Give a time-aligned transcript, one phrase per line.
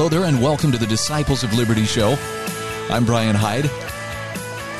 [0.00, 2.16] Hello there, and welcome to the Disciples of Liberty show.
[2.88, 3.66] I'm Brian Hyde.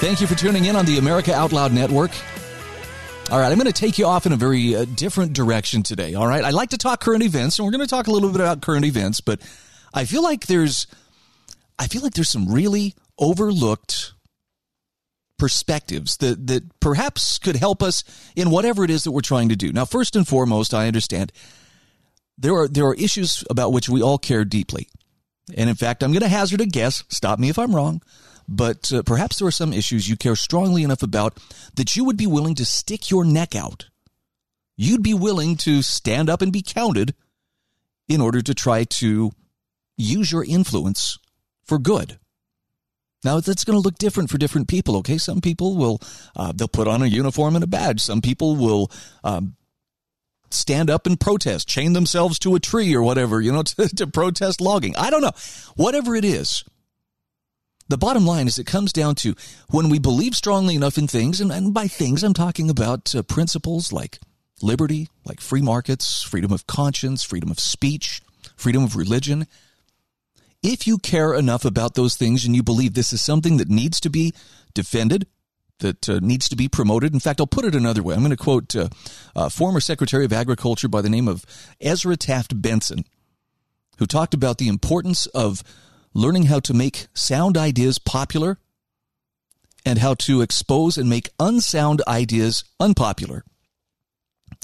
[0.01, 2.11] Thank you for tuning in on the America Out Loud Network.
[3.31, 6.15] All right, I'm going to take you off in a very uh, different direction today.
[6.15, 8.31] All right, I like to talk current events, and we're going to talk a little
[8.31, 9.43] bit about current events, but
[9.93, 10.87] I feel like there's,
[11.79, 14.15] I feel like there's some really overlooked
[15.39, 18.05] perspectives that that perhaps could help us
[18.37, 19.71] in whatever it is that we're trying to do.
[19.71, 21.31] Now, first and foremost, I understand
[22.39, 24.89] there are there are issues about which we all care deeply.
[25.57, 28.03] And in fact, I'm going to hazard a guess, stop me if I'm wrong,
[28.49, 31.39] but uh, perhaps there are some issues you care strongly enough about
[31.77, 33.87] that you would be willing to stick your neck out.
[34.77, 37.15] You'd be willing to stand up and be counted
[38.09, 39.31] in order to try to
[39.97, 41.19] use your influence
[41.65, 42.19] for good.
[43.23, 44.97] Now that's going to look different for different people.
[44.97, 46.01] Okay, some people will
[46.35, 48.01] uh, they'll put on a uniform and a badge.
[48.01, 48.91] Some people will
[49.23, 49.57] um,
[50.51, 54.07] stand up and protest, chain themselves to a tree or whatever, you know, to, to
[54.07, 54.97] protest logging.
[54.97, 55.33] I don't know.
[55.77, 56.65] Whatever it is.
[57.89, 59.35] The bottom line is it comes down to
[59.69, 63.23] when we believe strongly enough in things, and, and by things I'm talking about uh,
[63.23, 64.21] principles like
[64.63, 68.23] liberty, like free markets, freedom of conscience, freedom of speech,
[68.55, 69.47] freedom of religion.
[70.63, 73.99] If you care enough about those things and you believe this is something that needs
[74.01, 74.35] to be
[74.73, 75.27] defended,
[75.81, 77.13] that uh, needs to be promoted.
[77.13, 78.15] In fact, I'll put it another way.
[78.15, 78.89] I'm going to quote uh,
[79.35, 81.45] uh, former Secretary of Agriculture by the name of
[81.81, 83.05] Ezra Taft Benson,
[83.99, 85.63] who talked about the importance of
[86.15, 88.59] learning how to make sound ideas popular
[89.85, 93.45] and how to expose and make unsound ideas unpopular.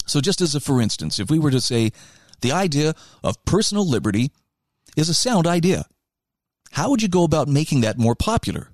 [0.05, 1.91] So, just as a for instance, if we were to say
[2.41, 4.31] the idea of personal liberty
[4.95, 5.85] is a sound idea,
[6.71, 8.71] how would you go about making that more popular?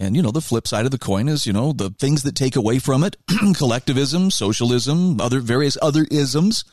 [0.00, 2.34] And, you know, the flip side of the coin is, you know, the things that
[2.34, 3.16] take away from it
[3.54, 6.64] collectivism, socialism, other various other isms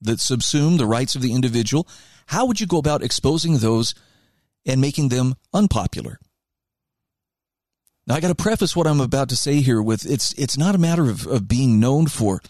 [0.00, 1.88] that subsume the rights of the individual.
[2.26, 3.96] How would you go about exposing those
[4.64, 6.20] and making them unpopular?
[8.06, 10.76] Now, I got to preface what I'm about to say here with it's, it's not
[10.76, 12.40] a matter of, of being known for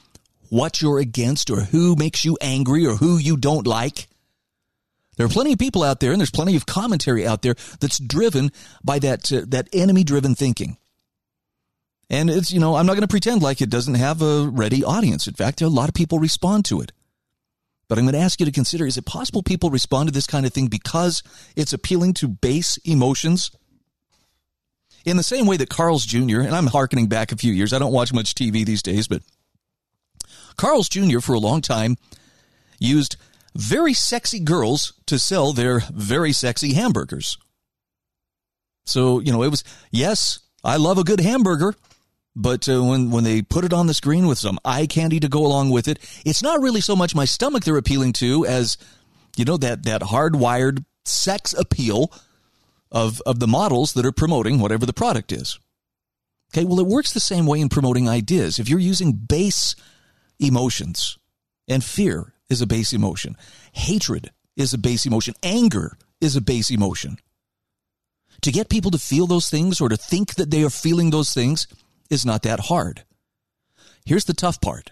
[0.51, 4.09] what you're against or who makes you angry or who you don't like.
[5.21, 7.99] There are plenty of people out there, and there's plenty of commentary out there that's
[7.99, 8.51] driven
[8.83, 10.79] by that uh, that enemy driven thinking.
[12.09, 14.83] And it's you know I'm not going to pretend like it doesn't have a ready
[14.83, 15.27] audience.
[15.27, 16.93] In fact, a lot of people respond to it.
[17.87, 20.27] But I'm going to ask you to consider: Is it possible people respond to this
[20.27, 21.23] kind of thing because
[21.55, 23.51] it's appealing to base emotions?
[25.05, 26.41] In the same way that Carl's Jr.
[26.41, 27.75] and I'm harkening back a few years.
[27.75, 29.21] I don't watch much TV these days, but
[30.57, 31.21] Carl's Jr.
[31.21, 31.99] for a long time
[32.79, 33.17] used
[33.55, 37.39] very sexy girls to sell their very sexy hamburgers.
[38.87, 41.75] So, you know, it was, yes, I love a good hamburger,
[42.35, 45.29] but uh, when, when they put it on the screen with some eye candy to
[45.29, 48.79] go along with it, it's not really so much my stomach they're appealing to as,
[49.37, 52.13] you know, that, that hardwired sex appeal
[52.91, 55.59] of, of the models that are promoting whatever the product is.
[56.53, 58.59] Okay, well, it works the same way in promoting ideas.
[58.59, 59.77] If you're using base
[60.41, 61.17] emotions
[61.69, 63.37] and fear is a base emotion.
[63.73, 65.35] Hatred is a base emotion.
[65.43, 67.17] Anger is a base emotion.
[68.43, 71.33] To get people to feel those things or to think that they are feeling those
[71.33, 71.67] things
[72.11, 73.05] is not that hard.
[74.05, 74.91] Here's the tough part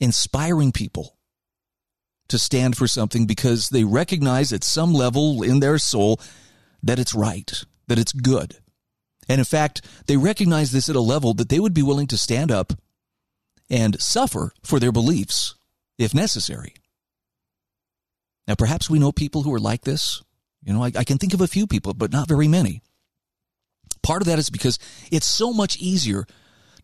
[0.00, 1.16] inspiring people
[2.28, 6.20] to stand for something because they recognize at some level in their soul
[6.82, 8.56] that it's right, that it's good.
[9.28, 12.18] And in fact, they recognize this at a level that they would be willing to
[12.18, 12.72] stand up
[13.68, 15.54] and suffer for their beliefs
[15.98, 16.74] if necessary.
[18.46, 20.22] Now, perhaps we know people who are like this.
[20.62, 22.82] You know, I, I can think of a few people, but not very many.
[24.02, 24.78] Part of that is because
[25.10, 26.26] it's so much easier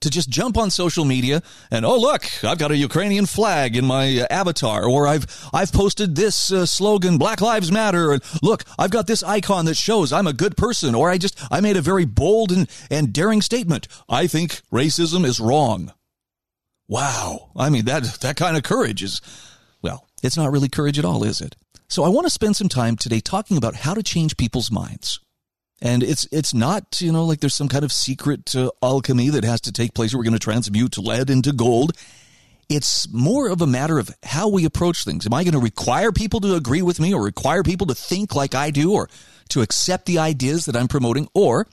[0.00, 3.86] to just jump on social media and oh look, I've got a Ukrainian flag in
[3.86, 8.64] my uh, avatar, or I've I've posted this uh, slogan Black Lives Matter, and look,
[8.78, 11.76] I've got this icon that shows I'm a good person, or I just I made
[11.76, 13.88] a very bold and and daring statement.
[14.08, 15.92] I think racism is wrong.
[16.88, 19.20] Wow, I mean that that kind of courage is
[19.82, 21.56] well, it's not really courage at all, is it?
[21.88, 25.20] So I want to spend some time today talking about how to change people's minds.
[25.80, 29.44] And it's it's not you know like there's some kind of secret uh, alchemy that
[29.44, 30.12] has to take place.
[30.12, 31.92] Where we're going to transmute lead into gold.
[32.70, 35.26] It's more of a matter of how we approach things.
[35.26, 38.34] Am I going to require people to agree with me, or require people to think
[38.34, 39.10] like I do, or
[39.50, 41.66] to accept the ideas that I'm promoting, or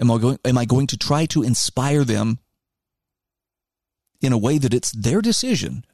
[0.00, 2.38] am I going am I going to try to inspire them
[4.22, 5.84] in a way that it's their decision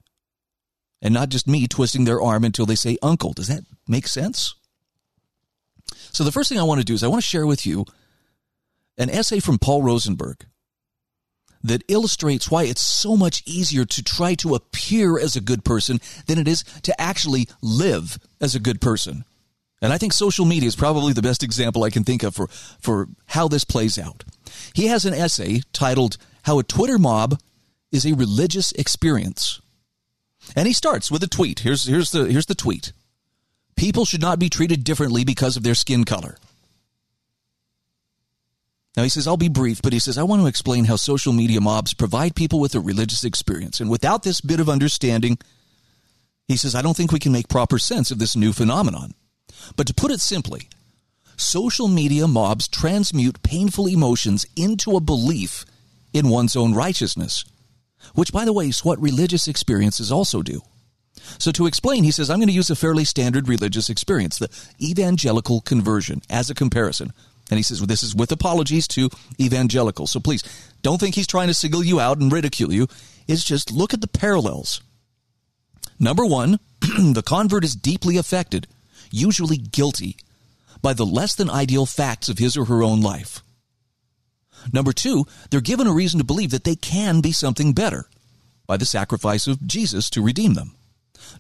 [1.01, 3.33] and not just me twisting their arm until they say uncle?
[3.33, 4.55] Does that make sense?
[6.13, 7.87] So the first thing I want to do is I want to share with you
[8.97, 10.47] an essay from Paul Rosenberg
[11.63, 16.01] that illustrates why it's so much easier to try to appear as a good person
[16.27, 19.25] than it is to actually live as a good person.
[19.81, 22.49] And I think social media is probably the best example I can think of for,
[22.81, 24.25] for how this plays out.
[24.75, 27.41] He has an essay titled How a Twitter Mob
[27.91, 29.61] is a Religious Experience.
[30.57, 31.61] And he starts with a tweet.
[31.61, 32.93] Here's, here's, the, here's the tweet
[33.77, 36.37] people should not be treated differently because of their skin color.
[38.97, 41.33] Now he says, I'll be brief, but he says, I want to explain how social
[41.33, 43.81] media mobs provide people with a religious experience.
[43.81, 45.39] And without this bit of understanding,
[46.49, 49.15] he says, I don't think we can make proper sense of this new phenomenon.
[49.77, 50.69] But to put it simply,
[51.37, 55.65] social media mobs transmute painful emotions into a belief
[56.13, 57.45] in one's own righteousness,
[58.15, 60.63] which, by the way, is what religious experiences also do.
[61.39, 64.51] So to explain, he says, I'm going to use a fairly standard religious experience, the
[64.81, 67.13] evangelical conversion, as a comparison.
[67.51, 69.11] And he says, well, this is with apologies to
[69.41, 70.11] evangelicals.
[70.11, 70.43] So please
[70.83, 72.89] don't think he's trying to single you out and ridicule you.
[73.27, 74.81] It's just look at the parallels.
[75.99, 78.67] Number one, the convert is deeply affected,
[79.11, 80.17] usually guilty,
[80.81, 83.43] by the less than ideal facts of his or her own life.
[84.73, 88.09] Number two, they're given a reason to believe that they can be something better
[88.67, 90.75] by the sacrifice of Jesus to redeem them.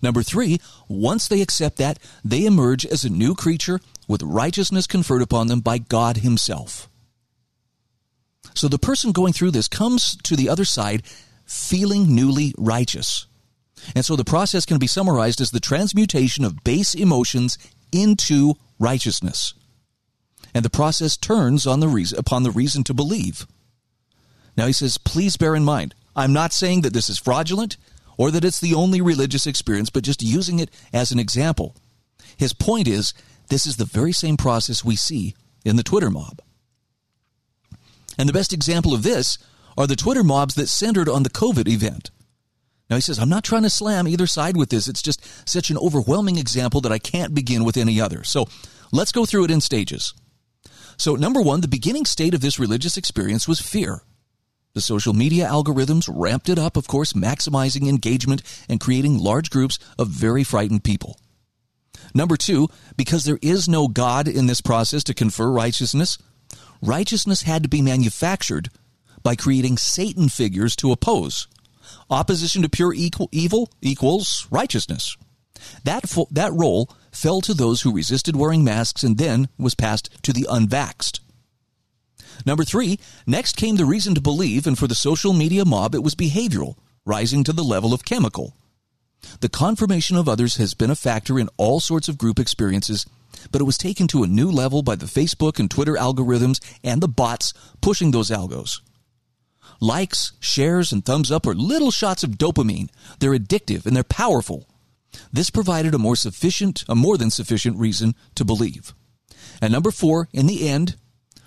[0.03, 5.23] Number three, once they accept that, they emerge as a new creature with righteousness conferred
[5.23, 6.89] upon them by God Himself.
[8.55, 11.03] So the person going through this comes to the other side
[11.45, 13.27] feeling newly righteous.
[13.95, 17.59] And so the process can be summarized as the transmutation of base emotions
[17.93, 19.55] into righteousness.
[20.59, 23.47] And the process turns on the reason, upon the reason to believe.
[24.57, 27.77] Now he says, please bear in mind, I'm not saying that this is fraudulent
[28.17, 31.77] or that it's the only religious experience, but just using it as an example.
[32.37, 33.15] His point is
[33.51, 36.43] this is the very same process we see in the Twitter mob.
[38.19, 39.39] And the best example of this
[39.77, 42.11] are the Twitter mobs that centered on the COVID event.
[42.91, 44.89] Now he says, I'm not trying to slam either side with this.
[44.89, 48.25] It's just such an overwhelming example that I can't begin with any other.
[48.25, 48.49] So
[48.91, 50.15] let's go through it in stages.
[50.99, 54.03] So, number one, the beginning state of this religious experience was fear.
[54.75, 59.79] The social media algorithms ramped it up, of course, maximizing engagement and creating large groups
[59.99, 61.19] of very frightened people.
[62.15, 66.19] Number two, because there is no God in this process to confer righteousness,
[66.83, 68.69] righteousness had to be manufactured
[69.23, 71.47] by creating Satan figures to oppose.
[72.11, 75.17] Opposition to pure equal, evil equals righteousness.
[75.85, 80.33] That, that role fell to those who resisted wearing masks and then was passed to
[80.33, 81.19] the unvaxxed.
[82.47, 86.05] Number three, next came the reason to believe, and for the social media mob, it
[86.05, 88.55] was behavioral, rising to the level of chemical.
[89.41, 93.05] The confirmation of others has been a factor in all sorts of group experiences,
[93.51, 97.01] but it was taken to a new level by the Facebook and Twitter algorithms and
[97.01, 98.81] the bots pushing those algos.
[99.81, 102.91] Likes, shares, and thumbs up are little shots of dopamine.
[103.19, 104.68] They're addictive and they're powerful.
[105.33, 108.95] This provided a more sufficient, a more than sufficient reason to believe.
[109.61, 110.97] And number four, in the end,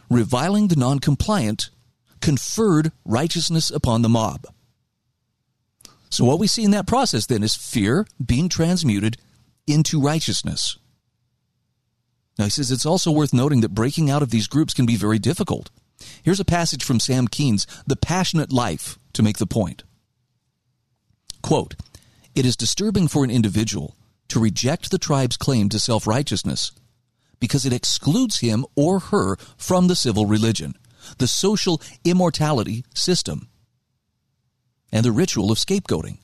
[0.09, 1.69] reviling the non-compliant
[2.19, 4.45] conferred righteousness upon the mob.
[6.09, 9.17] So what we see in that process then is fear being transmuted
[9.65, 10.77] into righteousness.
[12.37, 14.97] Now he says it's also worth noting that breaking out of these groups can be
[14.97, 15.69] very difficult.
[16.23, 19.83] Here's a passage from Sam Keen's The Passionate Life to make the point.
[21.41, 21.75] Quote,
[22.33, 23.95] It is disturbing for an individual
[24.29, 26.71] to reject the tribe's claim to self-righteousness
[27.39, 30.75] because it excludes him or her from the civil religion,
[31.17, 33.49] the social immortality system,
[34.91, 36.19] and the ritual of scapegoating.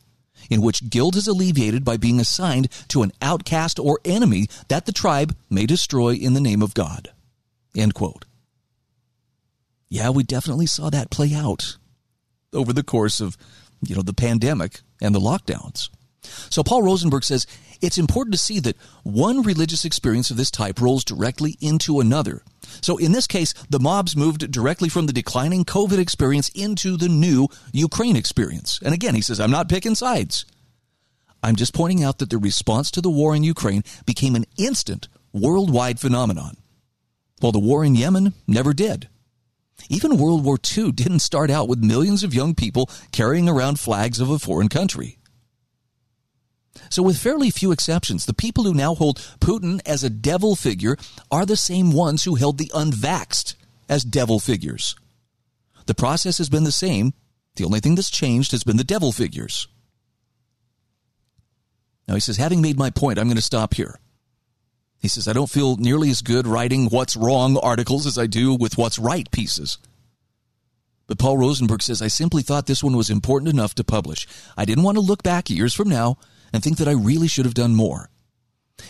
[0.49, 4.91] in which guilt is alleviated by being assigned to an outcast or enemy that the
[4.91, 7.09] tribe may destroy in the name of God.
[7.75, 8.25] End quote.
[9.89, 11.77] Yeah, we definitely saw that play out
[12.53, 13.37] over the course of,
[13.81, 15.89] you know, the pandemic and the lockdowns.
[16.49, 17.47] So Paul Rosenberg says
[17.81, 22.41] it's important to see that one religious experience of this type rolls directly into another.
[22.81, 27.09] So in this case, the mobs moved directly from the declining COVID experience into the
[27.09, 28.79] new Ukraine experience.
[28.83, 30.45] And again, he says, I'm not picking sides.
[31.43, 35.07] I'm just pointing out that the response to the war in Ukraine became an instant
[35.33, 36.57] worldwide phenomenon,
[37.39, 39.07] while the war in Yemen never did.
[39.89, 44.19] Even World War II didn't start out with millions of young people carrying around flags
[44.19, 45.17] of a foreign country.
[46.89, 50.95] So, with fairly few exceptions, the people who now hold Putin as a devil figure
[51.31, 53.55] are the same ones who held the unvaxxed
[53.89, 54.95] as devil figures.
[55.85, 57.13] The process has been the same.
[57.55, 59.67] The only thing that's changed has been the devil figures.
[62.07, 63.99] Now, he says, having made my point, I'm going to stop here.
[64.99, 68.53] He says, I don't feel nearly as good writing what's wrong articles as I do
[68.53, 69.77] with what's right pieces.
[71.07, 74.27] But Paul Rosenberg says, I simply thought this one was important enough to publish.
[74.57, 76.17] I didn't want to look back years from now
[76.51, 78.09] and think that I really should have done more.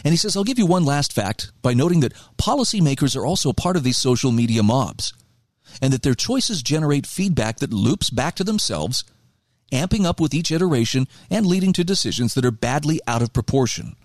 [0.03, 3.53] And he says, I'll give you one last fact by noting that policymakers are also
[3.53, 5.13] part of these social media mobs,
[5.81, 9.03] and that their choices generate feedback that loops back to themselves,
[9.71, 13.95] amping up with each iteration and leading to decisions that are badly out of proportion.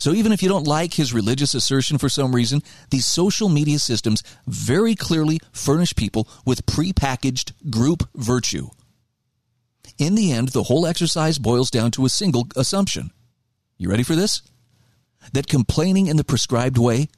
[0.00, 3.80] So even if you don't like his religious assertion for some reason, these social media
[3.80, 8.68] systems very clearly furnish people with prepackaged group virtue.
[9.98, 13.10] In the end, the whole exercise boils down to a single assumption.
[13.76, 14.42] You ready for this?
[15.32, 17.08] That complaining in the prescribed way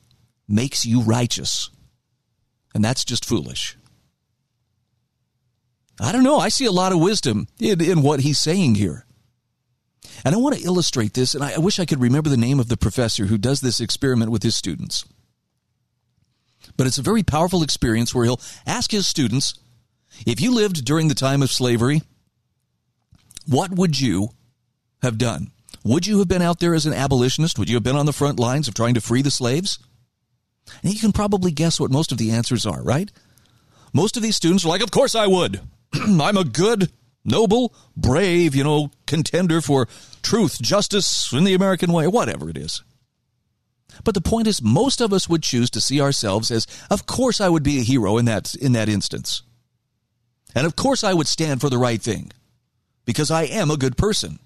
[0.49, 1.69] makes you righteous.
[2.75, 3.77] And that's just foolish.
[6.01, 6.39] I don't know.
[6.39, 9.05] I see a lot of wisdom in, in what he's saying here.
[10.25, 12.69] And I want to illustrate this, and I wish I could remember the name of
[12.69, 15.05] the professor who does this experiment with his students.
[16.77, 19.55] But it's a very powerful experience where he'll ask his students
[20.27, 22.03] if you lived during the time of slavery,
[23.47, 24.31] what would you
[25.03, 25.51] have done?
[25.85, 27.59] Would you have been out there as an abolitionist?
[27.59, 29.79] Would you have been on the front lines of trying to free the slaves?
[30.83, 33.11] And you can probably guess what most of the answers are, right?
[33.93, 35.61] Most of these students are like, Of course I would.
[35.95, 36.93] I'm a good
[37.25, 39.89] noble, brave, you know, contender for
[40.23, 42.83] truth, justice in the American way, whatever it is.
[44.05, 47.41] But the point is, most of us would choose to see ourselves as, of course,
[47.41, 49.43] I would be a hero in that, in that instance.
[50.55, 52.31] And of course, I would stand for the right thing
[53.05, 54.39] because I am a good person.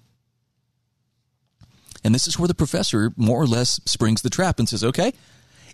[2.03, 5.13] And this is where the professor more or less springs the trap and says, okay,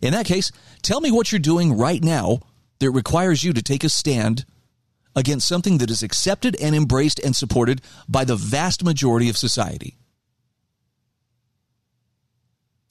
[0.01, 2.41] in that case, tell me what you're doing right now
[2.79, 4.45] that requires you to take a stand
[5.15, 9.97] against something that is accepted and embraced and supported by the vast majority of society.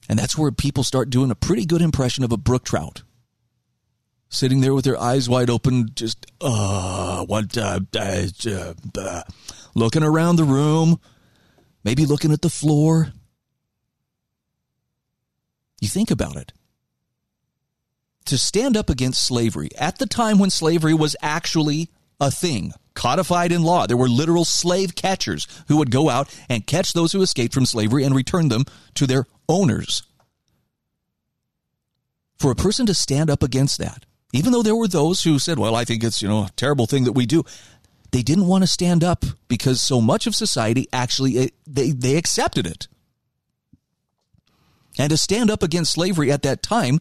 [0.09, 3.03] And that's where people start doing a pretty good impression of a brook trout.
[4.29, 9.23] Sitting there with their eyes wide open, just, uh, what, uh, uh, uh,
[9.75, 11.01] looking around the room,
[11.85, 13.13] maybe looking at the floor.
[15.81, 16.53] You think about it
[18.27, 23.53] to stand up against slavery at the time when slavery was actually a thing codified
[23.53, 23.87] in law.
[23.87, 27.67] There were literal slave catchers who would go out and catch those who escaped from
[27.67, 30.03] slavery and return them to their owners.
[32.39, 35.59] For a person to stand up against that, even though there were those who said,
[35.59, 37.43] well, I think it's, you know, a terrible thing that we do,
[38.13, 42.17] they didn't want to stand up because so much of society actually, eh, they, they
[42.17, 42.89] accepted it.
[44.99, 47.01] And to stand up against slavery at that time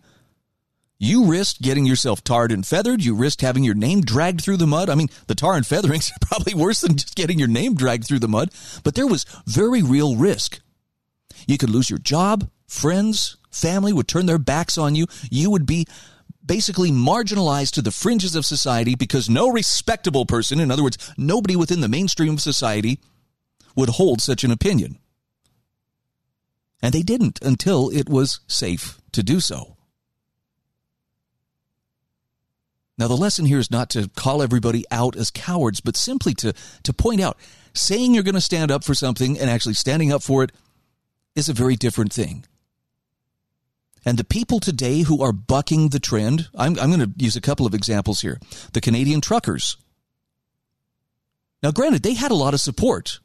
[1.00, 3.04] you risked getting yourself tarred and feathered.
[3.04, 4.90] You risked having your name dragged through the mud.
[4.90, 8.06] I mean, the tar and feathering's are probably worse than just getting your name dragged
[8.06, 8.52] through the mud,
[8.84, 10.60] but there was very real risk.
[11.48, 15.08] You could lose your job, friends, family would turn their backs on you.
[15.32, 15.88] You would be
[16.46, 21.56] basically marginalized to the fringes of society because no respectable person, in other words, nobody
[21.56, 23.00] within the mainstream of society,
[23.76, 25.00] would hold such an opinion.
[26.82, 29.78] And they didn't until it was safe to do so.
[33.00, 36.54] Now, the lesson here is not to call everybody out as cowards, but simply to,
[36.84, 37.38] to point out
[37.74, 40.52] saying you're going to stand up for something and actually standing up for it
[41.34, 42.44] is a very different thing.
[44.04, 47.42] And the people today who are bucking the trend, I'm, I'm going to use a
[47.42, 48.38] couple of examples here.
[48.74, 49.78] The Canadian truckers.
[51.64, 53.22] Now, granted, they had a lot of support,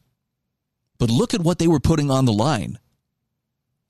[0.99, 2.79] but look at what they were putting on the line.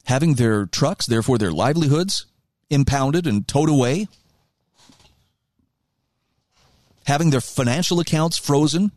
[0.04, 2.24] Having their trucks, therefore their livelihoods,
[2.70, 4.08] impounded and towed away
[7.06, 8.92] having their financial accounts frozen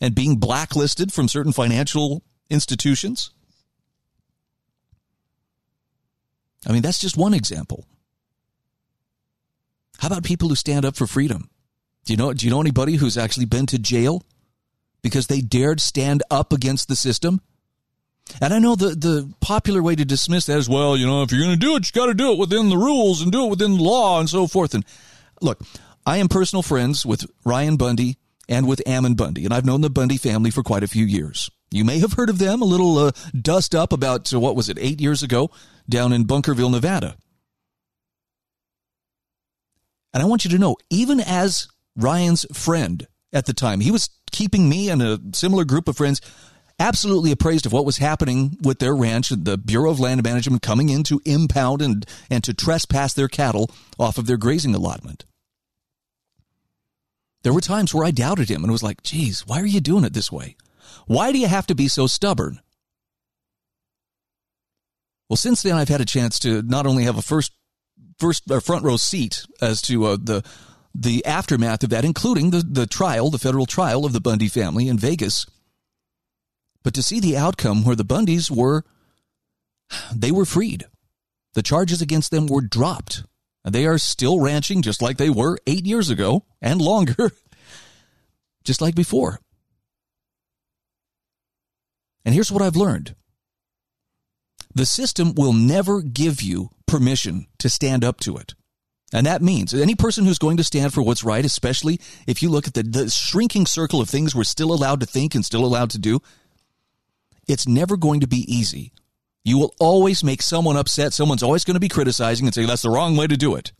[0.00, 3.30] and being blacklisted from certain financial institutions.
[6.66, 7.86] I mean, that's just one example.
[9.98, 11.48] How about people who stand up for freedom?
[12.04, 14.24] Do you know do you know anybody who's actually been to jail
[15.02, 17.40] because they dared stand up against the system?
[18.40, 21.32] And I know the, the popular way to dismiss that is, well, you know, if
[21.32, 23.46] you're going to do it, you got to do it within the rules and do
[23.46, 24.74] it within the law and so forth.
[24.74, 24.84] And
[25.40, 25.60] look,
[26.04, 28.18] I am personal friends with Ryan Bundy
[28.48, 31.48] and with Ammon Bundy, and I've known the Bundy family for quite a few years.
[31.70, 34.68] You may have heard of them, a little uh, dust up about, uh, what was
[34.68, 35.50] it, eight years ago
[35.88, 37.16] down in Bunkerville, Nevada.
[40.12, 44.10] And I want you to know, even as Ryan's friend at the time, he was
[44.30, 46.20] keeping me and a similar group of friends
[46.78, 50.62] absolutely appraised of what was happening with their ranch and the Bureau of Land Management
[50.62, 55.24] coming in to impound and, and to trespass their cattle off of their grazing allotment.
[57.42, 60.04] There were times where I doubted him and was like, geez, why are you doing
[60.04, 60.56] it this way?
[61.06, 62.60] Why do you have to be so stubborn?
[65.28, 67.52] Well, since then, I've had a chance to not only have a first,
[68.18, 70.44] first or front row seat as to uh, the
[70.94, 74.88] the aftermath of that, including the the trial, the federal trial of the Bundy family
[74.88, 75.46] in Vegas,
[76.82, 78.84] but to see the outcome where the Bundys were,
[80.14, 80.84] they were freed.
[81.54, 83.24] The charges against them were dropped.
[83.64, 87.30] They are still ranching just like they were eight years ago and longer,
[88.64, 89.38] just like before.
[92.24, 93.14] And here's what I've learned
[94.74, 98.54] the system will never give you permission to stand up to it.
[99.12, 102.48] And that means any person who's going to stand for what's right, especially if you
[102.48, 105.66] look at the, the, shrinking circle of things we're still allowed to think and still
[105.66, 106.20] allowed to do,
[107.46, 108.92] it's never going to be easy.
[109.44, 111.12] You will always make someone upset.
[111.12, 113.72] Someone's always going to be criticizing and say, that's the wrong way to do it.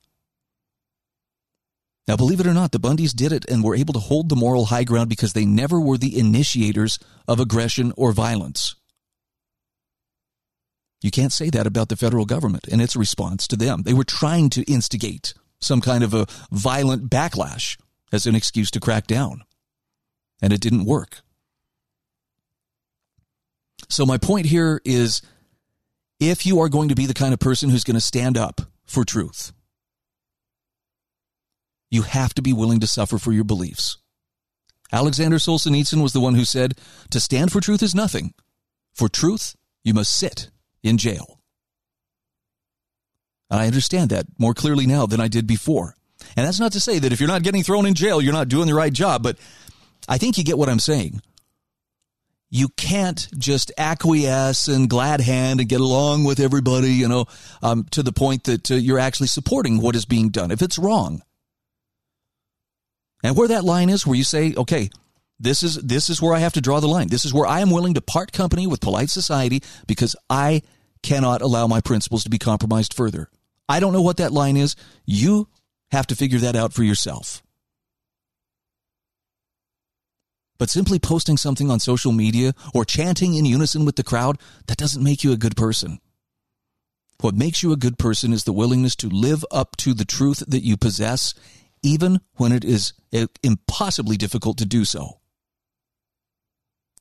[2.09, 4.37] Now, believe it or not, the Bundys did it and were able to hold the
[4.37, 8.75] moral high ground because they never were the initiators of aggression or violence.
[11.01, 13.83] You can't say that about the federal government and its response to them.
[13.83, 17.77] They were trying to instigate some kind of a violent backlash
[18.13, 19.43] as an excuse to crack down.
[20.41, 21.21] And it didn't work.
[23.89, 25.23] So, my point here is
[26.31, 28.61] if you are going to be the kind of person who's going to stand up
[28.85, 29.53] for truth,
[31.91, 33.99] you have to be willing to suffer for your beliefs.
[34.93, 36.75] Alexander Solzhenitsyn was the one who said,
[37.11, 38.35] To stand for truth is nothing.
[38.95, 40.51] For truth, you must sit
[40.83, 41.41] in jail.
[43.51, 45.97] And I understand that more clearly now than I did before.
[46.37, 48.49] And that's not to say that if you're not getting thrown in jail, you're not
[48.49, 49.39] doing the right job, but
[50.09, 51.21] I think you get what I'm saying
[52.55, 57.25] you can't just acquiesce and glad hand and get along with everybody, you know,
[57.63, 60.79] um, to the point that uh, you're actually supporting what is being done if it's
[60.79, 61.23] wrong.
[63.25, 64.91] And where that line is, where you say, okay,
[65.41, 67.09] this is this is where I have to draw the line.
[67.09, 70.61] This is where I am willing to part company with polite society because I
[71.03, 73.31] cannot allow my principles to be compromised further.
[73.67, 74.77] I don't know what that line is.
[75.07, 75.49] You
[75.91, 77.43] have to figure that out for yourself.
[80.63, 84.79] But simply posting something on social media or chanting in unison with the crowd, that
[84.79, 85.99] doesn't make you a good person.
[87.21, 90.45] What makes you a good person is the willingness to live up to the truth
[90.47, 91.35] that you possess,
[91.83, 95.19] even when it is eh, impossibly difficult to do so.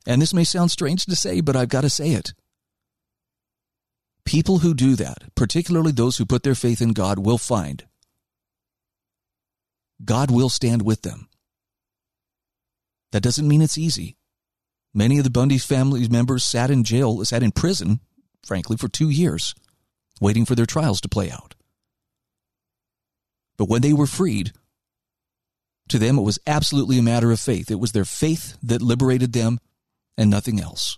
[0.07, 2.33] And this may sound strange to say, but I've got to say it.
[4.25, 7.85] People who do that, particularly those who put their faith in God, will find
[10.03, 11.27] God will stand with them.
[13.11, 14.15] That doesn't mean it's easy.
[14.93, 17.99] Many of the Bundy family members sat in jail, sat in prison,
[18.45, 19.53] frankly, for two years,
[20.19, 21.55] waiting for their trials to play out.
[23.57, 24.53] But when they were freed,
[25.89, 27.69] to them it was absolutely a matter of faith.
[27.69, 29.59] It was their faith that liberated them
[30.17, 30.97] and nothing else.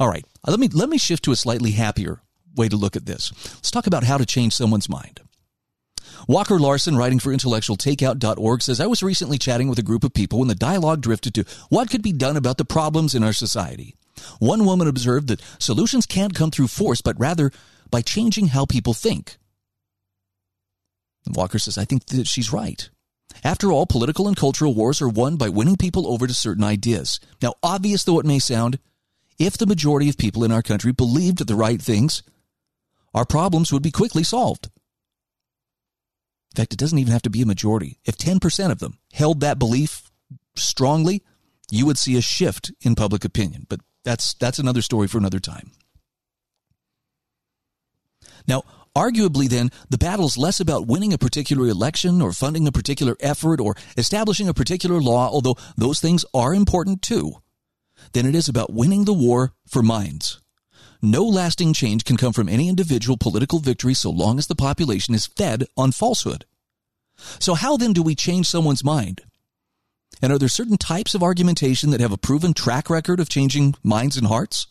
[0.00, 2.20] All right, let me let me shift to a slightly happier
[2.54, 3.32] way to look at this.
[3.54, 5.20] Let's talk about how to change someone's mind.
[6.26, 10.40] Walker Larson, writing for intellectualtakeout.org, says I was recently chatting with a group of people
[10.40, 13.94] when the dialogue drifted to what could be done about the problems in our society.
[14.38, 17.52] One woman observed that solutions can't come through force, but rather
[17.90, 19.36] by changing how people think.
[21.26, 22.88] Walker says, I think that she's right.
[23.44, 27.20] After all, political and cultural wars are won by winning people over to certain ideas.
[27.42, 28.78] Now, obvious though it may sound,
[29.38, 32.22] if the majority of people in our country believed the right things,
[33.14, 34.68] our problems would be quickly solved.
[36.58, 38.00] Fact, it doesn't even have to be a majority.
[38.04, 40.10] If 10% of them held that belief
[40.56, 41.22] strongly,
[41.70, 43.64] you would see a shift in public opinion.
[43.68, 45.70] But that's that's another story for another time.
[48.48, 48.64] Now,
[48.96, 53.16] Arguably, then, the battle is less about winning a particular election or funding a particular
[53.20, 57.34] effort or establishing a particular law, although those things are important too,
[58.14, 60.40] than it is about winning the war for minds.
[61.00, 65.14] No lasting change can come from any individual political victory so long as the population
[65.14, 66.44] is fed on falsehood.
[67.38, 69.22] So, how then do we change someone's mind?
[70.20, 73.76] And are there certain types of argumentation that have a proven track record of changing
[73.82, 74.66] minds and hearts?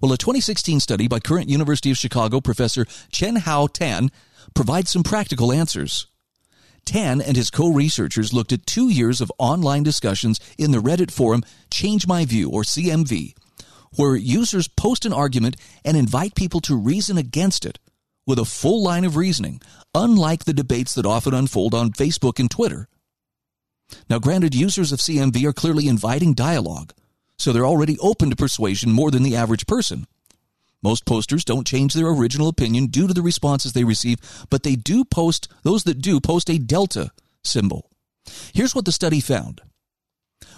[0.00, 4.10] Well, a 2016 study by current University of Chicago professor Chenhao Tan
[4.54, 6.06] provides some practical answers.
[6.84, 11.42] Tan and his co-researchers looked at two years of online discussions in the Reddit forum
[11.70, 13.34] Change My View, or CMV,
[13.96, 17.78] where users post an argument and invite people to reason against it
[18.26, 19.60] with a full line of reasoning,
[19.94, 22.88] unlike the debates that often unfold on Facebook and Twitter.
[24.10, 26.92] Now, granted, users of CMV are clearly inviting dialogue,
[27.38, 30.06] so they're already open to persuasion more than the average person.
[30.82, 34.18] Most posters don't change their original opinion due to the responses they receive,
[34.50, 37.10] but they do post, those that do post a delta
[37.42, 37.90] symbol.
[38.52, 39.62] Here's what the study found.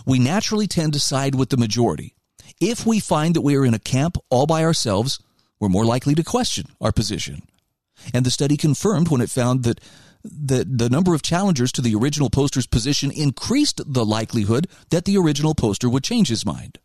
[0.05, 2.14] We naturally tend to side with the majority.
[2.60, 5.20] If we find that we are in a camp all by ourselves,
[5.58, 7.42] we're more likely to question our position.
[8.14, 9.80] And the study confirmed when it found that
[10.22, 15.16] the, the number of challengers to the original poster's position increased the likelihood that the
[15.16, 16.78] original poster would change his mind.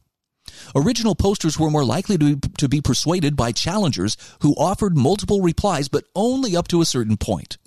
[0.76, 5.88] Original posters were more likely to, to be persuaded by challengers who offered multiple replies,
[5.88, 7.58] but only up to a certain point.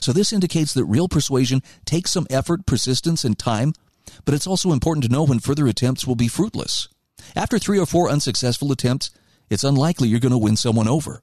[0.00, 3.72] So this indicates that real persuasion takes some effort, persistence, and time,
[4.24, 6.88] but it's also important to know when further attempts will be fruitless.
[7.36, 9.10] After three or four unsuccessful attempts,
[9.50, 11.20] it's unlikely you're going to win someone over.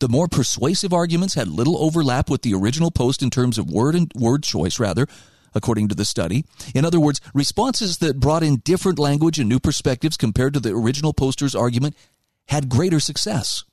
[0.00, 3.94] The more persuasive arguments had little overlap with the original post in terms of word
[3.94, 5.06] and word choice, rather,
[5.54, 6.44] according to the study.
[6.74, 10.70] In other words, responses that brought in different language and new perspectives compared to the
[10.70, 11.94] original poster's argument
[12.48, 13.64] had greater success.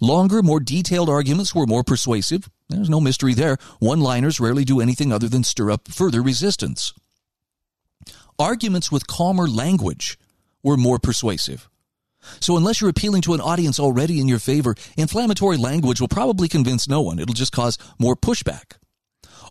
[0.00, 2.48] Longer, more detailed arguments were more persuasive.
[2.68, 3.58] There's no mystery there.
[3.78, 6.92] One liners rarely do anything other than stir up further resistance.
[8.38, 10.18] Arguments with calmer language
[10.64, 11.68] were more persuasive.
[12.40, 16.48] So, unless you're appealing to an audience already in your favor, inflammatory language will probably
[16.48, 17.18] convince no one.
[17.18, 18.78] It'll just cause more pushback.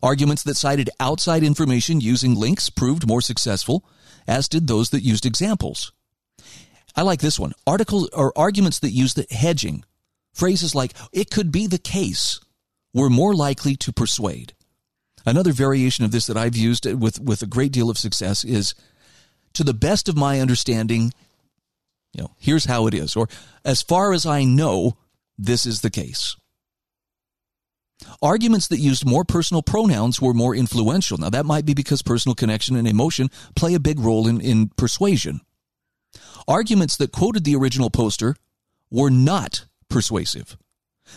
[0.02, 3.86] Arguments that cited outside information using links proved more successful,
[4.28, 5.93] as did those that used examples.
[6.95, 7.54] I like this one.
[7.65, 9.86] Articles or arguments that used the hedging.
[10.34, 12.39] Phrases like, it could be the case,
[12.93, 14.54] were more likely to persuade.
[15.26, 18.76] Another variation of this that I've used with, with a great deal of success is,
[19.54, 21.13] to the best of my understanding,
[22.13, 23.16] you know, here's how it is.
[23.16, 23.28] Or
[23.63, 24.98] as far as I know,
[25.38, 26.36] this is the case.
[28.22, 31.18] Arguments that used more personal pronouns were more influential.
[31.18, 34.70] Now, that might be because personal connection and emotion play a big role in, in
[34.70, 35.42] persuasion.
[36.48, 38.36] Arguments that quoted the original poster
[38.92, 40.58] were not persuasive.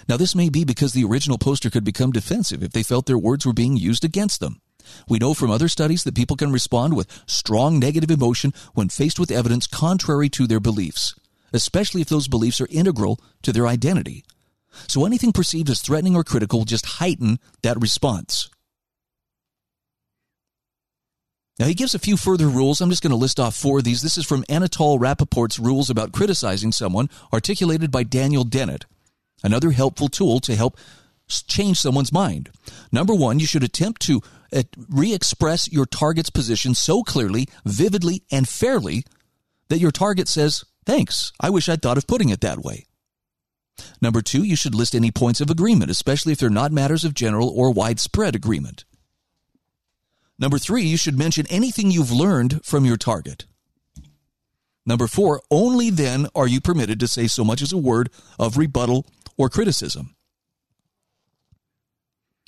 [0.09, 3.19] Now, this may be because the original poster could become defensive if they felt their
[3.19, 4.61] words were being used against them.
[5.09, 9.19] We know from other studies that people can respond with strong negative emotion when faced
[9.19, 11.15] with evidence contrary to their beliefs,
[11.53, 14.25] especially if those beliefs are integral to their identity.
[14.89, 18.51] So anything perceived as threatening or critical will just heighten that response.
[21.59, 22.83] Now, he gives a few further rules.
[22.83, 24.03] I'm just going to list off four of these.
[24.03, 28.85] This is from Anatol Rapoport's Rules About Criticizing Someone, articulated by Daniel Dennett.
[29.43, 30.77] Another helpful tool to help
[31.29, 32.51] change someone's mind.
[32.93, 34.21] Number one, you should attempt to
[34.53, 39.05] uh, re express your target's position so clearly, vividly, and fairly
[39.69, 42.87] that your target says, Thanks, I wish I'd thought of putting it that way.
[44.01, 47.15] Number two, you should list any points of agreement, especially if they're not matters of
[47.15, 48.85] general or widespread agreement.
[50.39, 53.47] Number three, you should mention anything you've learned from your target.
[54.85, 58.57] Number four, only then are you permitted to say so much as a word of
[58.57, 60.16] rebuttal or criticism.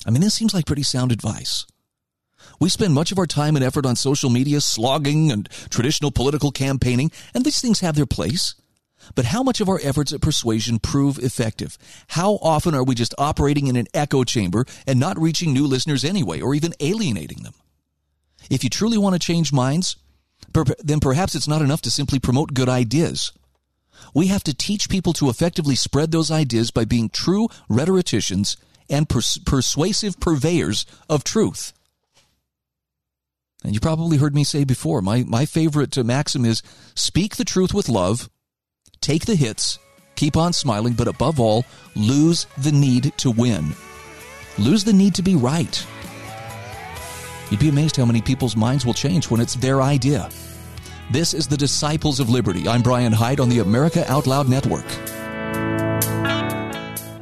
[0.06, 1.66] I mean, this seems like pretty sound advice.
[2.60, 6.50] We spend much of our time and effort on social media slogging and traditional political
[6.50, 8.54] campaigning, and these things have their place.
[9.14, 11.78] But how much of our efforts at persuasion prove effective?
[12.08, 16.04] How often are we just operating in an echo chamber and not reaching new listeners
[16.04, 17.54] anyway, or even alienating them?
[18.50, 19.96] If you truly want to change minds,
[20.82, 23.32] then perhaps it's not enough to simply promote good ideas.
[24.14, 28.56] We have to teach people to effectively spread those ideas by being true rhetoricians
[28.88, 31.72] and pers- persuasive purveyors of truth.
[33.64, 36.62] And you probably heard me say before, my, my favorite maxim is
[36.94, 38.30] speak the truth with love,
[39.00, 39.78] take the hits,
[40.14, 41.64] keep on smiling, but above all,
[41.96, 43.74] lose the need to win.
[44.58, 45.86] Lose the need to be right.
[47.50, 50.28] You'd be amazed how many people's minds will change when it's their idea.
[51.10, 52.68] This is the Disciples of Liberty.
[52.68, 54.86] I'm Brian Hyde on the America Out Loud Network.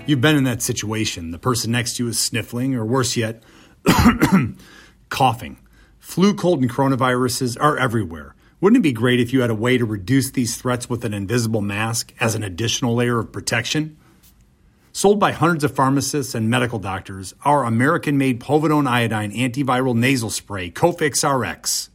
[0.07, 1.33] You've been in that situation.
[1.33, 3.43] The person next to you is sniffling, or worse yet,
[5.09, 5.59] coughing.
[5.99, 8.37] Flu, cold, and coronaviruses are everywhere.
[8.61, 11.13] Wouldn't it be great if you had a way to reduce these threats with an
[11.13, 13.97] invisible mask as an additional layer of protection?
[14.93, 20.31] Sold by hundreds of pharmacists and medical doctors, our American made povidone iodine antiviral nasal
[20.31, 21.91] spray, Cofix RX,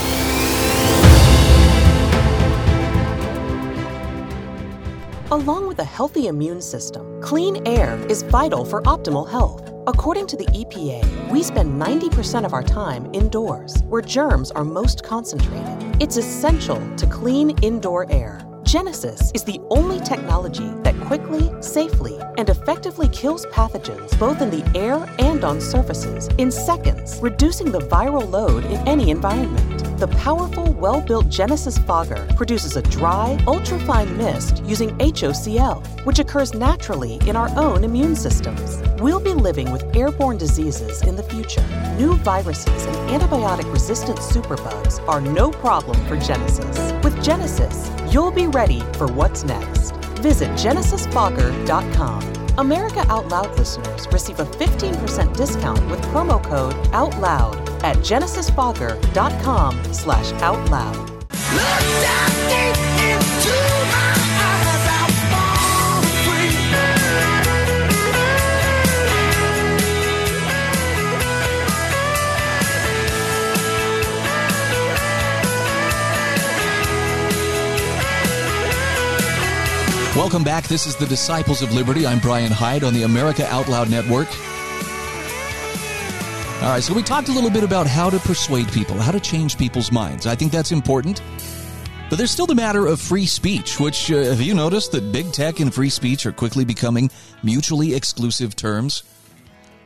[5.31, 9.71] Along with a healthy immune system, clean air is vital for optimal health.
[9.87, 15.03] According to the EPA, we spend 90% of our time indoors, where germs are most
[15.03, 15.99] concentrated.
[15.99, 18.45] It's essential to clean indoor air.
[18.65, 24.67] Genesis is the only technology that quickly, safely, and effectively kills pathogens both in the
[24.75, 29.85] air and on surfaces in seconds, reducing the viral load in any environment.
[29.99, 36.53] The powerful, well built Genesis fogger produces a dry, ultrafine mist using HOCl, which occurs
[36.53, 38.81] naturally in our own immune systems.
[38.99, 41.65] We'll be living with airborne diseases in the future.
[41.97, 46.91] New viruses and antibiotic resistant superbugs are no problem for Genesis.
[47.01, 49.91] With Genesis, you'll be ready for what's next.
[50.23, 52.21] Visit genesisfogger.com.
[52.57, 60.31] America Out Loud listeners receive a 15% discount with promo code OUTLOUD at genesisfogger.com slash
[60.41, 61.11] outloud.
[80.15, 80.69] Welcome back.
[80.69, 82.07] This is the Disciples of Liberty.
[82.07, 84.29] I'm Brian Hyde on the America Out Loud Network.
[86.63, 89.19] All right, so we talked a little bit about how to persuade people, how to
[89.19, 90.25] change people's minds.
[90.25, 91.21] I think that's important.
[92.09, 95.33] But there's still the matter of free speech, which, uh, have you noticed that big
[95.33, 97.11] tech and free speech are quickly becoming
[97.43, 99.03] mutually exclusive terms?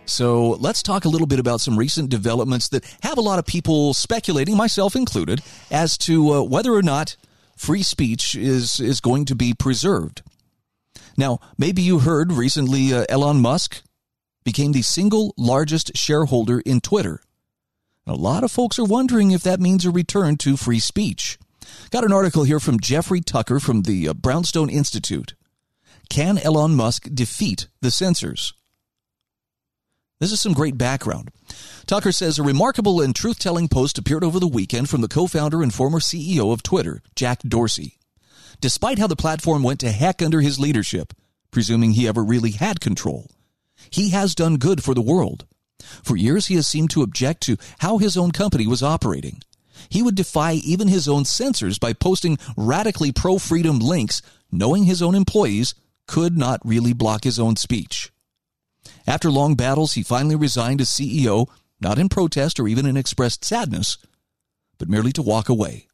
[0.06, 3.48] So let's talk a little bit about some recent developments that have a lot of
[3.48, 7.16] people speculating, myself included, as to uh, whether or not
[7.60, 10.22] free speech is, is going to be preserved.
[11.18, 13.84] Now, maybe you heard recently uh, Elon Musk
[14.46, 17.22] became the single largest shareholder in Twitter.
[18.08, 21.38] A lot of folks are wondering if that means a return to free speech.
[21.92, 25.36] Got an article here from Jeffrey Tucker from the uh, Brownstone Institute.
[26.10, 28.54] Can Elon Musk defeat the censors?
[30.20, 31.32] This is some great background.
[31.86, 35.28] Tucker says a remarkable and truth telling post appeared over the weekend from the co
[35.28, 37.98] founder and former CEO of Twitter, Jack Dorsey.
[38.60, 41.14] Despite how the platform went to heck under his leadership,
[41.52, 43.32] presuming he ever really had control,
[43.90, 45.46] he has done good for the world.
[46.04, 49.42] For years, he has seemed to object to how his own company was operating.
[49.88, 55.02] He would defy even his own censors by posting radically pro freedom links, knowing his
[55.02, 55.76] own employees
[56.08, 58.12] could not really block his own speech.
[59.08, 61.48] After long battles, he finally resigned as CEO,
[61.80, 63.98] not in protest or even in expressed sadness,
[64.78, 65.88] but merely to walk away.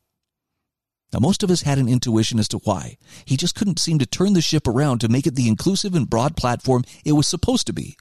[1.13, 2.97] Now, most of us had an intuition as to why.
[3.23, 6.09] He just couldn't seem to turn the ship around to make it the inclusive and
[6.09, 7.95] broad platform it was supposed to be.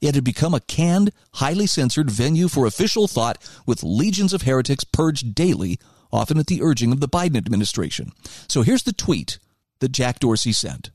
[0.00, 4.84] It had become a canned, highly censored venue for official thought with legions of heretics
[4.84, 5.78] purged daily,
[6.10, 8.12] often at the urging of the Biden administration.
[8.48, 9.38] So here's the tweet
[9.80, 10.90] that Jack Dorsey sent.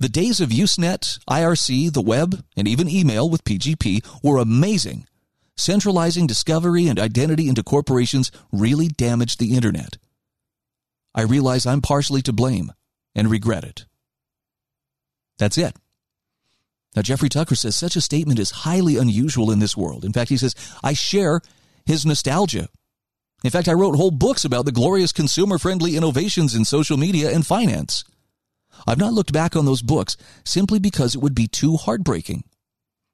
[0.00, 5.06] The days of Usenet, IRC, the web, and even email with PGP were amazing.
[5.56, 9.98] Centralizing discovery and identity into corporations really damaged the internet.
[11.16, 12.72] I realize I'm partially to blame
[13.16, 13.86] and regret it.
[15.38, 15.74] That's it.
[16.94, 20.04] Now, Jeffrey Tucker says such a statement is highly unusual in this world.
[20.04, 21.40] In fact, he says, I share
[21.86, 22.68] his nostalgia.
[23.42, 27.30] In fact, I wrote whole books about the glorious consumer friendly innovations in social media
[27.32, 28.04] and finance.
[28.86, 32.44] I've not looked back on those books simply because it would be too heartbreaking.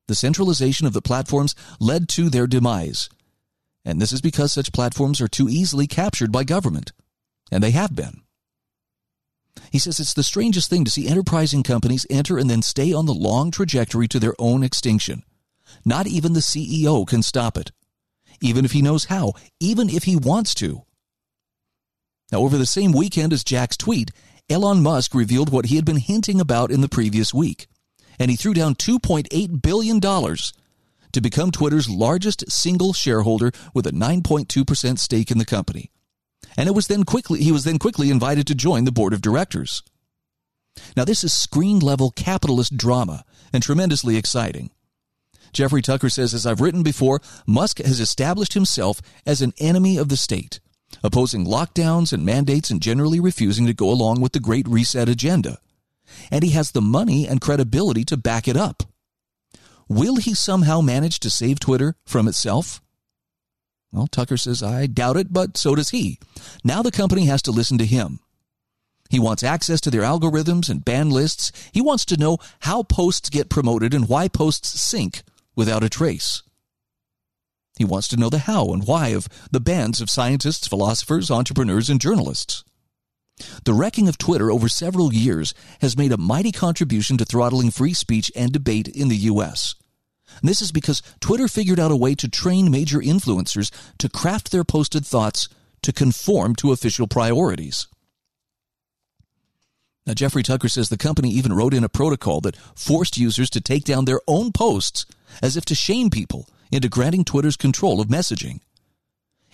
[0.07, 3.09] The centralization of the platforms led to their demise.
[3.85, 6.93] And this is because such platforms are too easily captured by government.
[7.51, 8.23] And they have been.
[9.71, 13.07] He says it's the strangest thing to see enterprising companies enter and then stay on
[13.07, 15.23] the long trajectory to their own extinction.
[15.85, 17.73] Not even the CEO can stop it,
[18.41, 20.83] even if he knows how, even if he wants to.
[22.33, 24.11] Now, over the same weekend as Jack's tweet,
[24.51, 27.67] Elon Musk revealed what he had been hinting about in the previous week,
[28.19, 34.99] and he threw down $2.8 billion to become Twitter's largest single shareholder with a 9.2%
[34.99, 35.91] stake in the company.
[36.59, 39.23] And it was then quickly he was then quickly invited to join the board of
[39.23, 39.83] directors.
[40.95, 44.71] Now this is screen level capitalist drama and tremendously exciting.
[45.55, 50.11] Jeffrey Tucker says as I've written before, Musk has established himself as an enemy of
[50.11, 50.61] the state,
[51.05, 55.59] opposing lockdowns and mandates and generally refusing to go along with the great reset agenda.
[56.31, 58.83] And he has the money and credibility to back it up.
[59.89, 62.81] Will he somehow manage to save Twitter from itself?
[63.93, 66.19] Well, Tucker says, I doubt it, but so does he.
[66.65, 68.19] Now the company has to listen to him.
[69.11, 71.53] He wants access to their algorithms and ban lists.
[71.71, 75.23] He wants to know how posts get promoted and why posts sink
[75.55, 76.43] without a trace.
[77.77, 81.91] He wants to know the how and why of the bans of scientists, philosophers, entrepreneurs,
[81.91, 82.65] and journalists.
[83.65, 87.95] The wrecking of Twitter over several years has made a mighty contribution to throttling free
[87.95, 89.75] speech and debate in the U.S.
[90.41, 94.53] And this is because Twitter figured out a way to train major influencers to craft
[94.53, 95.49] their posted thoughts
[95.83, 97.89] to conform to official priorities.
[100.07, 103.61] Now, Jeffrey Tucker says the company even wrote in a protocol that forced users to
[103.61, 105.07] take down their own posts
[105.43, 108.61] as if to shame people into granting Twitter's control of messaging.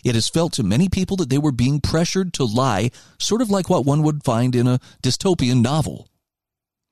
[0.03, 3.51] It has felt to many people that they were being pressured to lie, sort of
[3.51, 6.09] like what one would find in a dystopian novel.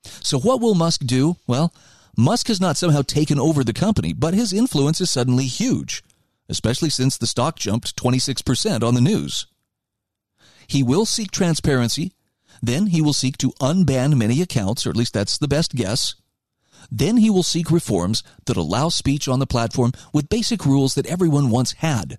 [0.03, 1.37] So, what will Musk do?
[1.47, 1.73] Well,
[2.15, 6.03] Musk has not somehow taken over the company, but his influence is suddenly huge,
[6.47, 9.47] especially since the stock jumped 26% on the news.
[10.67, 12.13] He will seek transparency.
[12.61, 16.15] Then he will seek to unban many accounts, or at least that's the best guess.
[16.91, 21.07] Then he will seek reforms that allow speech on the platform with basic rules that
[21.07, 22.17] everyone once had,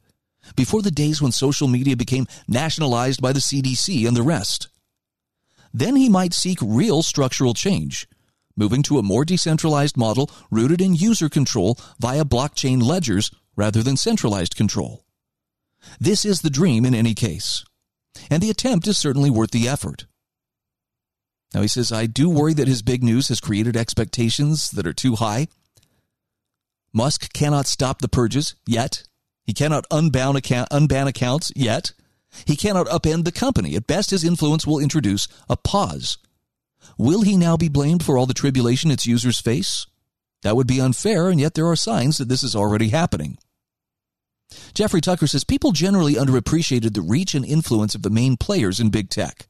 [0.56, 4.68] before the days when social media became nationalized by the CDC and the rest.
[5.72, 8.08] Then he might seek real structural change,
[8.56, 13.96] moving to a more decentralized model rooted in user control via blockchain ledgers rather than
[13.96, 15.04] centralized control.
[15.98, 17.64] This is the dream in any case,
[18.30, 20.06] and the attempt is certainly worth the effort.
[21.54, 24.92] Now he says, I do worry that his big news has created expectations that are
[24.92, 25.48] too high.
[26.92, 29.04] Musk cannot stop the purges yet.
[29.44, 31.92] He cannot unban, account, unban accounts yet.
[32.46, 33.74] He cannot upend the company.
[33.74, 36.18] At best, his influence will introduce a pause
[36.98, 39.86] Will he now be blamed for all the tribulation its users face?
[40.42, 43.38] That would be unfair, and yet there are signs that this is already happening.
[44.74, 48.90] Jeffrey Tucker says people generally underappreciated the reach and influence of the main players in
[48.90, 49.46] big tech.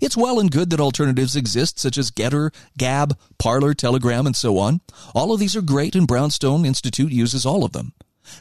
[0.00, 4.58] It's well and good that alternatives exist, such as Gettr, Gab, Parler, Telegram, and so
[4.58, 4.80] on.
[5.14, 7.92] All of these are great, and Brownstone Institute uses all of them.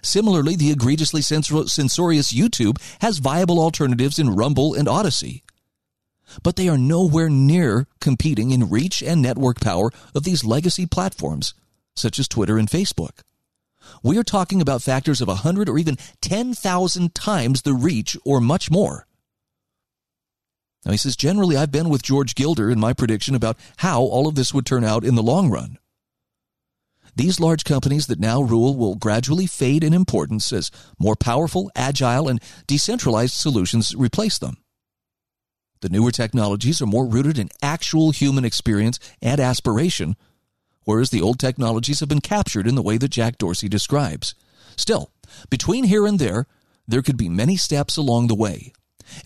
[0.01, 5.43] Similarly, the egregiously censorious YouTube has viable alternatives in Rumble and Odysee.
[6.41, 11.53] but they are nowhere near competing in reach and network power of these legacy platforms,
[11.95, 13.21] such as Twitter and Facebook.
[14.01, 18.71] We are talking about factors of 100 or even 10,000 times the reach or much
[18.71, 19.05] more.
[20.85, 24.27] Now, he says, generally, I've been with George Gilder in my prediction about how all
[24.27, 25.77] of this would turn out in the long run.
[27.15, 32.27] These large companies that now rule will gradually fade in importance as more powerful, agile,
[32.27, 34.57] and decentralized solutions replace them.
[35.81, 40.15] The newer technologies are more rooted in actual human experience and aspiration,
[40.85, 44.33] whereas the old technologies have been captured in the way that Jack Dorsey describes.
[44.75, 45.11] Still,
[45.49, 46.47] between here and there,
[46.87, 48.73] there could be many steps along the way.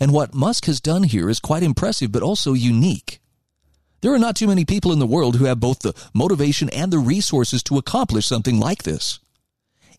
[0.00, 3.20] And what Musk has done here is quite impressive, but also unique.
[4.00, 6.92] There are not too many people in the world who have both the motivation and
[6.92, 9.18] the resources to accomplish something like this.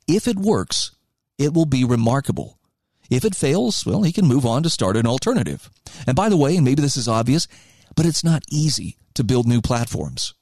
[0.08, 0.92] If it works,
[1.38, 2.58] it will be remarkable.
[3.10, 5.70] If it fails, well, he can move on to start an alternative.
[6.08, 7.48] And by the way, and maybe this is obvious,
[7.96, 10.34] but it's not easy to build new platforms.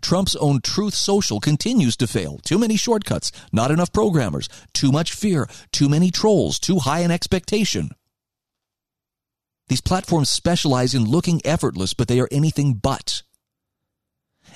[0.00, 2.38] Trump's own Truth Social continues to fail.
[2.38, 7.10] Too many shortcuts, not enough programmers, too much fear, too many trolls, too high an
[7.10, 7.90] expectation.
[9.70, 13.22] These platforms specialize in looking effortless, but they are anything but.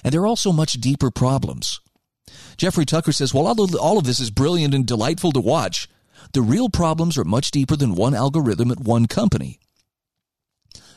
[0.03, 1.79] And there are also much deeper problems.
[2.57, 5.89] Jeffrey Tucker says, while all of this is brilliant and delightful to watch,
[6.33, 9.61] the real problems are much deeper than one algorithm at one company.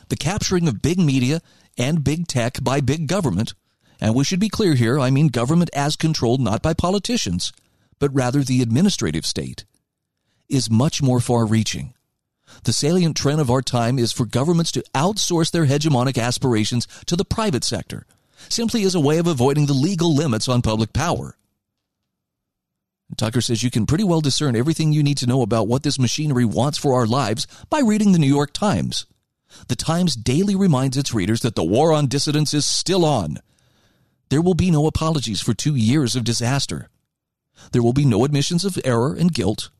[0.08, 1.40] the capturing of big media
[1.76, 3.54] and big tech by big government,
[4.00, 7.52] and we should be clear here, I mean government as controlled not by politicians,
[7.98, 9.64] but rather the administrative state,
[10.48, 11.94] is much more far reaching.
[12.64, 17.16] The salient trend of our time is for governments to outsource their hegemonic aspirations to
[17.16, 18.06] the private sector,
[18.48, 21.36] simply as a way of avoiding the legal limits on public power.
[23.16, 25.98] Tucker says you can pretty well discern everything you need to know about what this
[25.98, 29.06] machinery wants for our lives by reading the New York Times.
[29.68, 33.38] The Times daily reminds its readers that the war on dissidents is still on.
[34.28, 36.90] There will be no apologies for two years of disaster.
[37.72, 39.70] There will be no admissions of error and guilt.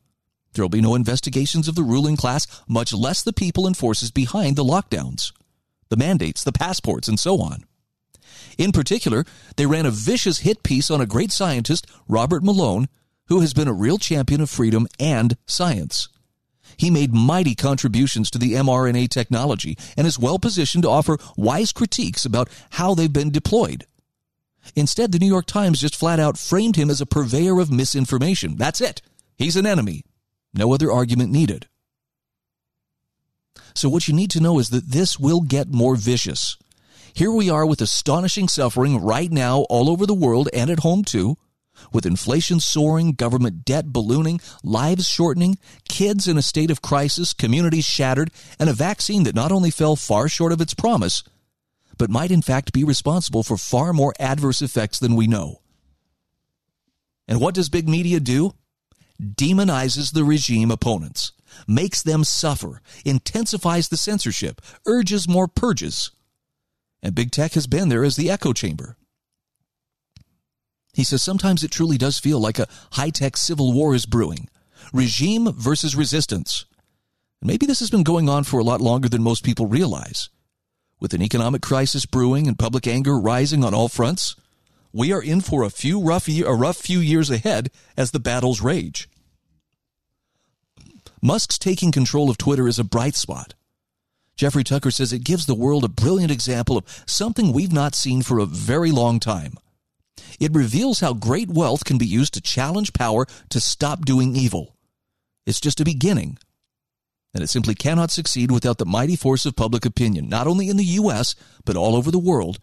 [0.53, 4.11] There will be no investigations of the ruling class, much less the people and forces
[4.11, 5.32] behind the lockdowns,
[5.88, 7.64] the mandates, the passports, and so on.
[8.57, 9.24] In particular,
[9.57, 12.88] they ran a vicious hit piece on a great scientist, Robert Malone,
[13.28, 16.09] who has been a real champion of freedom and science.
[16.76, 21.72] He made mighty contributions to the mRNA technology and is well positioned to offer wise
[21.72, 23.86] critiques about how they've been deployed.
[24.74, 28.57] Instead, the New York Times just flat out framed him as a purveyor of misinformation.
[28.57, 29.01] That's it.
[29.36, 30.05] He's an enemy.
[30.55, 31.68] No other argument needed.
[33.74, 36.57] So, what you need to know is that this will get more vicious.
[37.14, 41.05] Here we are with astonishing suffering right now all over the world and at home
[41.05, 41.36] too,
[41.92, 47.84] with inflation soaring, government debt ballooning, lives shortening, kids in a state of crisis, communities
[47.84, 51.22] shattered, and a vaccine that not only fell far short of its promise,
[51.96, 55.61] but might in fact be responsible for far more adverse effects than we know.
[57.26, 58.55] And what does big media do?
[59.21, 61.33] Demonizes the regime opponents,
[61.66, 66.11] makes them suffer, intensifies the censorship, urges more purges.
[67.03, 68.97] And big tech has been there as the echo chamber.
[70.93, 74.49] He says sometimes it truly does feel like a high tech civil war is brewing
[74.93, 76.64] regime versus resistance.
[77.43, 80.29] maybe this has been going on for a lot longer than most people realize.
[81.01, 84.35] With an economic crisis brewing and public anger rising on all fronts,
[84.93, 88.61] we are in for a few rough a rough few years ahead as the battles
[88.61, 89.09] rage.
[91.20, 93.55] Musk's taking control of Twitter is a bright spot.
[94.36, 98.22] Jeffrey Tucker says it gives the world a brilliant example of something we've not seen
[98.22, 99.59] for a very long time
[100.39, 104.76] it reveals how great wealth can be used to challenge power to stop doing evil.
[105.47, 106.39] It's just a beginning.
[107.34, 110.76] And it simply cannot succeed without the mighty force of public opinion, not only in
[110.76, 111.34] the U.S.,
[111.64, 112.59] but all over the world,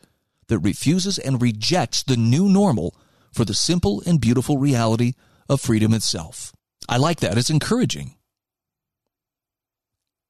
[0.48, 2.96] that refuses and rejects the new normal
[3.32, 5.14] for the simple and beautiful reality
[5.50, 6.54] of freedom itself.
[6.88, 7.38] I like that.
[7.38, 8.16] It's encouraging.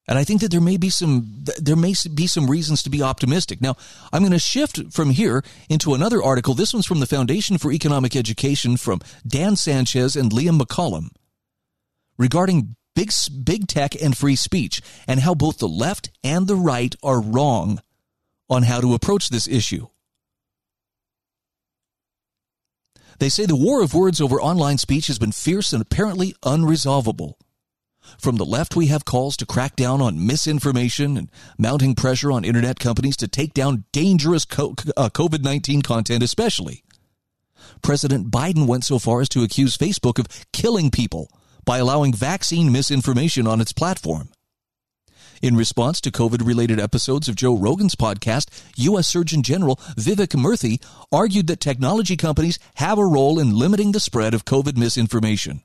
[0.07, 3.01] And I think that there may be some there may be some reasons to be
[3.01, 3.59] optimistic.
[3.59, 3.75] Now,
[4.13, 6.53] I'm going to shift from here into another article.
[6.53, 11.07] This one's from the Foundation for Economic Education from Dan Sanchez and Liam McCollum
[12.17, 13.11] regarding big
[13.43, 17.81] big tech and free speech and how both the left and the right are wrong
[18.47, 19.87] on how to approach this issue.
[23.19, 27.33] They say the war of words over online speech has been fierce and apparently unresolvable.
[28.19, 32.45] From the left, we have calls to crack down on misinformation and mounting pressure on
[32.45, 36.83] internet companies to take down dangerous uh, COVID 19 content, especially.
[37.81, 41.29] President Biden went so far as to accuse Facebook of killing people
[41.65, 44.29] by allowing vaccine misinformation on its platform.
[45.45, 49.07] In response to COVID related episodes of Joe Rogan's podcast, U.S.
[49.07, 54.33] Surgeon General Vivek Murthy argued that technology companies have a role in limiting the spread
[54.33, 55.61] of COVID misinformation.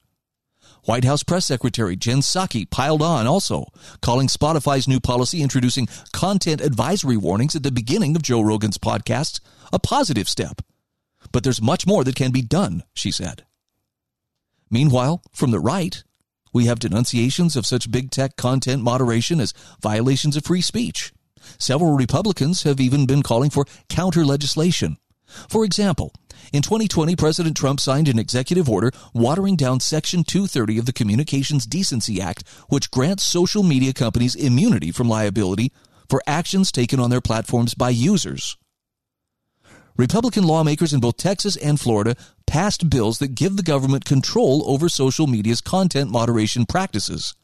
[0.85, 3.69] White House Press Secretary Jen Psaki piled on also,
[4.03, 9.41] calling Spotify's new policy introducing content advisory warnings at the beginning of Joe Rogan's podcasts
[9.73, 10.61] a positive step.
[11.33, 13.47] But there's much more that can be done, she said.
[14.71, 16.05] Meanwhile, from the right,
[16.53, 21.13] we have denunciations of such big tech content moderation as violations of free speech.
[21.59, 24.97] Several Republicans have even been calling for counter legislation.
[25.49, 26.13] For example,
[26.53, 31.67] in 2020, President Trump signed an executive order watering down Section 230 of the Communications
[31.67, 35.73] Decency Act, which grants social media companies immunity from liability
[36.09, 38.57] for actions taken on their platforms by users.
[39.97, 42.17] Republican lawmakers in both Texas and Florida
[42.51, 47.37] passed bills that give the government control over social media's content moderation practices.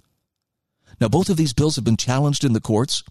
[1.01, 3.05] Now, both of these bills have been challenged in the courts,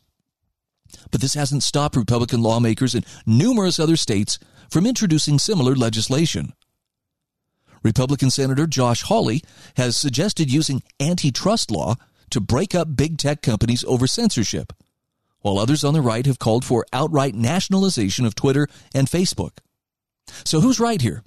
[1.10, 4.38] but this hasn't stopped Republican lawmakers in numerous other states
[4.70, 6.52] from introducing similar legislation.
[7.82, 9.41] Republican Senator Josh Hawley
[9.78, 11.96] has suggested using antitrust law
[12.30, 14.74] to break up big tech companies over censorship,
[15.39, 19.60] while others on the right have called for outright nationalization of Twitter and Facebook.
[20.43, 21.24] So who's right here?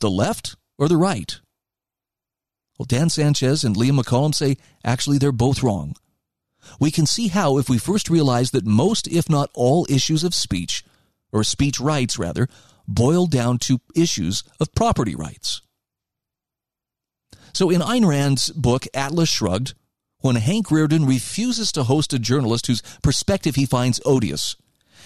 [0.00, 1.40] The left or the right?
[2.78, 5.94] Well, Dan Sanchez and Liam McCollum say actually they're both wrong.
[6.78, 10.34] we can see how if we first realize that most, if not all, issues of
[10.34, 10.84] speech,
[11.32, 12.48] or speech rights rather,
[12.86, 15.62] boil down to issues of property rights.
[17.52, 19.74] So in Ayn Rand's book, Atlas Shrugged,
[20.20, 24.56] when Hank Rearden refuses to host a journalist whose perspective he finds odious,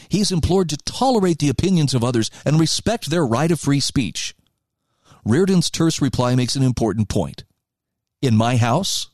[0.09, 3.81] he is implored to tolerate the opinions of others and respect their right of free
[3.81, 4.35] speech.
[5.25, 7.45] Rearden's terse reply makes an important point.
[8.21, 9.09] In my house,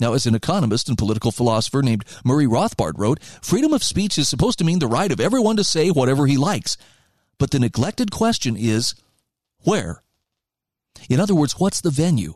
[0.00, 4.28] now, as an economist and political philosopher named Murray Rothbard wrote, freedom of speech is
[4.28, 6.76] supposed to mean the right of everyone to say whatever he likes.
[7.38, 8.94] But the neglected question is
[9.60, 10.02] where?
[11.08, 12.34] In other words, what's the venue?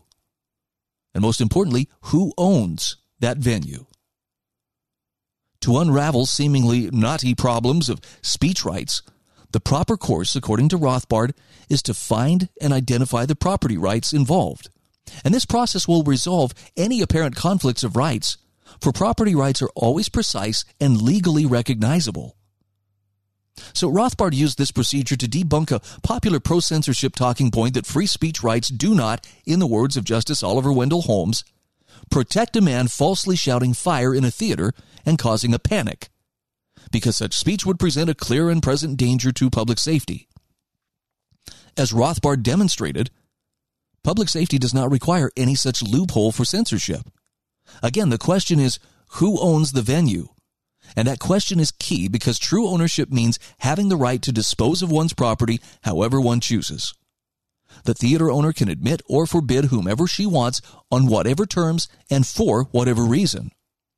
[1.14, 3.86] And most importantly, who owns that venue?
[5.62, 9.02] To unravel seemingly knotty problems of speech rights,
[9.52, 11.32] the proper course, according to Rothbard,
[11.68, 14.70] is to find and identify the property rights involved.
[15.24, 18.36] And this process will resolve any apparent conflicts of rights,
[18.80, 22.36] for property rights are always precise and legally recognizable.
[23.72, 28.06] So Rothbard used this procedure to debunk a popular pro censorship talking point that free
[28.06, 31.44] speech rights do not, in the words of Justice Oliver Wendell Holmes,
[32.10, 34.72] protect a man falsely shouting fire in a theater
[35.04, 36.08] and causing a panic,
[36.90, 40.28] because such speech would present a clear and present danger to public safety.
[41.76, 43.10] As Rothbard demonstrated,
[44.02, 47.02] public safety does not require any such loophole for censorship.
[47.82, 48.78] Again, the question is
[49.12, 50.28] who owns the venue?
[50.96, 54.90] And that question is key because true ownership means having the right to dispose of
[54.90, 56.94] one's property however one chooses.
[57.84, 60.60] The theater owner can admit or forbid whomever she wants
[60.90, 63.52] on whatever terms and for whatever reason.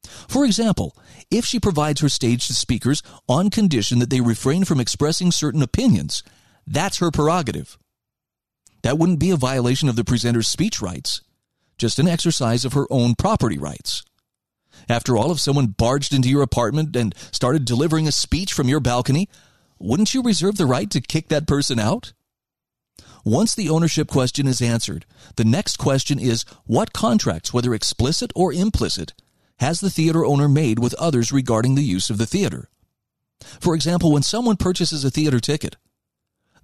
[0.04, 0.96] For example,
[1.30, 5.62] if she provides her stage to speakers on condition that they refrain from expressing certain
[5.62, 6.22] opinions,
[6.66, 7.78] that's her prerogative.
[8.82, 11.20] That wouldn't be a violation of the presenter's speech rights,
[11.78, 14.02] just an exercise of her own property rights.
[14.88, 18.80] After all, if someone barged into your apartment and started delivering a speech from your
[18.80, 19.28] balcony,
[19.78, 22.12] wouldn't you reserve the right to kick that person out?
[23.24, 25.04] Once the ownership question is answered,
[25.36, 29.12] the next question is what contracts, whether explicit or implicit,
[29.60, 32.68] has the theater owner made with others regarding the use of the theater?
[33.60, 35.76] For example, when someone purchases a theater ticket,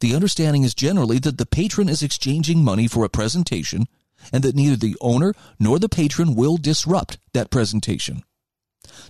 [0.01, 3.87] the understanding is generally that the patron is exchanging money for a presentation
[4.33, 8.23] and that neither the owner nor the patron will disrupt that presentation.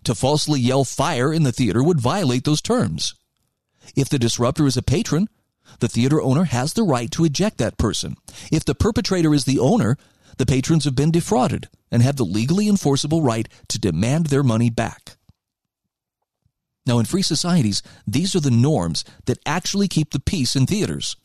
[0.05, 3.15] To falsely yell fire in the theater would violate those terms.
[3.95, 5.29] If the disruptor is a patron,
[5.81, 8.17] the theater owner has the right to eject that person.
[8.51, 9.97] If the perpetrator is the owner,
[10.37, 14.71] the patrons have been defrauded and have the legally enforceable right to demand their money
[14.71, 15.17] back.
[16.87, 21.17] Now, in free societies, these are the norms that actually keep the peace in theaters,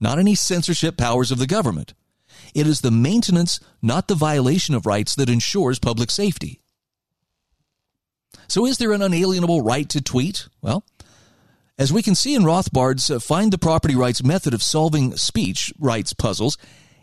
[0.00, 1.92] not any censorship powers of the government.
[2.54, 6.60] It is the maintenance, not the violation of rights, that ensures public safety.
[8.48, 10.48] So, is there an unalienable right to tweet?
[10.62, 10.84] Well,
[11.78, 15.72] as we can see in Rothbard's uh, Find the Property Rights method of solving speech
[15.78, 16.56] rights puzzles,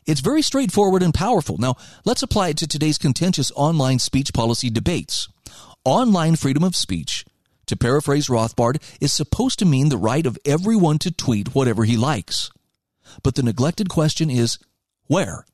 [0.06, 1.58] it's very straightforward and powerful.
[1.58, 1.76] Now,
[2.06, 5.28] let's apply it to today's contentious online speech policy debates.
[5.86, 7.26] Online freedom of speech,
[7.66, 11.97] to paraphrase Rothbard, is supposed to mean the right of everyone to tweet whatever he
[11.97, 12.49] likes.
[13.22, 14.58] But the neglected question is
[15.08, 15.45] where?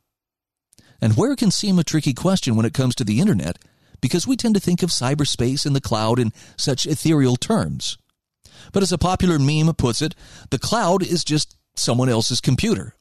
[1.02, 3.58] And where can seem a tricky question when it comes to the internet
[4.02, 7.97] because we tend to think of cyberspace and the cloud in such ethereal terms.
[8.72, 10.16] But as a popular meme puts it,
[10.50, 12.95] the cloud is just someone else's computer.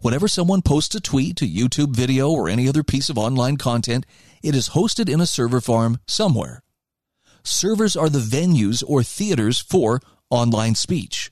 [0.00, 4.06] Whenever someone posts a tweet, a YouTube video, or any other piece of online content,
[4.42, 6.62] it is hosted in a server farm somewhere.
[7.44, 11.30] Servers are the venues or theaters for online speech.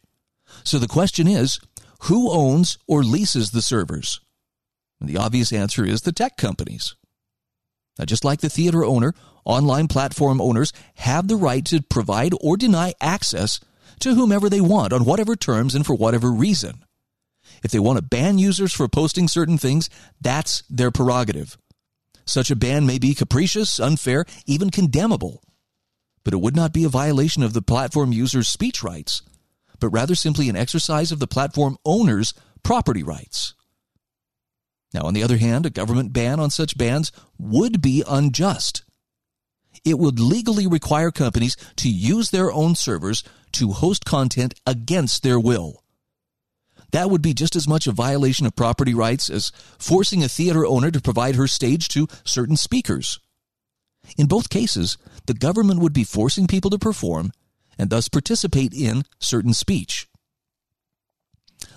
[0.64, 1.60] So the question is,
[2.04, 4.20] who owns or leases the servers?
[5.00, 6.94] And the obvious answer is the tech companies.
[7.98, 12.56] Now, just like the theater owner, online platform owners have the right to provide or
[12.56, 13.60] deny access
[14.00, 16.84] to whomever they want on whatever terms and for whatever reason.
[17.62, 19.90] If they want to ban users for posting certain things,
[20.20, 21.58] that's their prerogative.
[22.24, 25.42] Such a ban may be capricious, unfair, even condemnable,
[26.24, 29.22] but it would not be a violation of the platform user's speech rights,
[29.78, 33.54] but rather simply an exercise of the platform owner's property rights.
[34.92, 38.84] Now, on the other hand, a government ban on such bans would be unjust.
[39.84, 45.38] It would legally require companies to use their own servers to host content against their
[45.38, 45.79] will.
[46.92, 50.66] That would be just as much a violation of property rights as forcing a theater
[50.66, 53.20] owner to provide her stage to certain speakers.
[54.16, 57.32] In both cases, the government would be forcing people to perform
[57.78, 60.08] and thus participate in certain speech.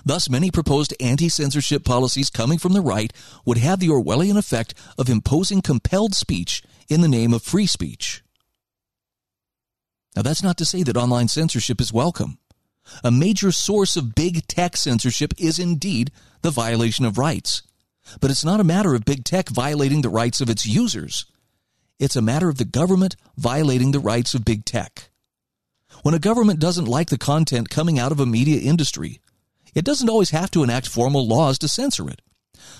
[0.06, 3.12] Thus, many proposed anti censorship policies coming from the right
[3.46, 8.24] would have the Orwellian effect of imposing compelled speech in the name of free speech.
[10.16, 12.38] Now, that's not to say that online censorship is welcome.
[13.04, 16.12] A major source of big tech censorship is indeed
[16.42, 17.64] the violation of rights.
[18.20, 21.26] But it's not a matter of big tech violating the rights of its users.
[22.00, 25.10] It's a matter of the government violating the rights of big tech.
[26.02, 29.22] When a government doesn't like the content coming out of a media industry,
[29.74, 32.22] it doesn't always have to enact formal laws to censor it.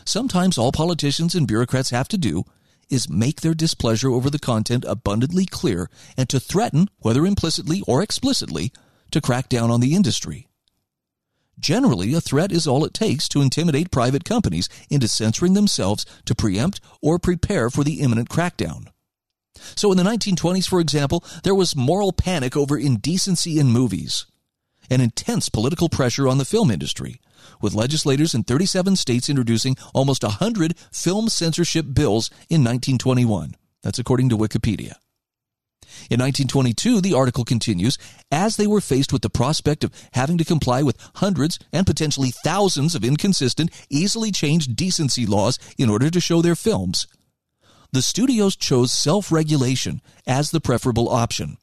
[0.06, 2.44] Sometimes all politicians and bureaucrats have to do
[2.90, 8.04] is make their displeasure over the content abundantly clear and to threaten, whether implicitly or
[8.04, 8.72] explicitly,
[9.14, 10.48] to crack down on the industry.
[11.60, 16.36] Generally, a threat is all it takes to intimidate private companies into censoring themselves to
[16.36, 18.88] preempt or prepare for the imminent crackdown.
[19.76, 24.26] So in the 1920s, for example, there was moral panic over indecency in movies
[24.90, 27.22] and intense political pressure on the film industry,
[27.62, 33.56] with legislators in 37 states introducing almost 100 film censorship bills in 1921.
[33.82, 34.96] That's according to Wikipedia.
[36.10, 37.98] In 1922, the article continues,
[38.32, 42.32] as they were faced with the prospect of having to comply with hundreds and potentially
[42.32, 47.08] thousands of inconsistent, easily changed decency laws in order to show their films,
[47.94, 51.58] the studios chose self regulation as the preferable option.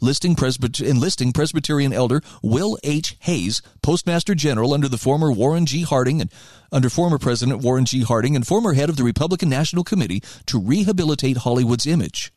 [0.00, 3.16] Listing Presbyter- enlisting Presbyterian elder Will H.
[3.20, 5.82] Hays, Postmaster General under the former Warren G.
[5.82, 6.30] Harding and
[6.72, 8.02] under former President Warren G.
[8.02, 12.32] Harding and former head of the Republican National Committee to rehabilitate Hollywood's image.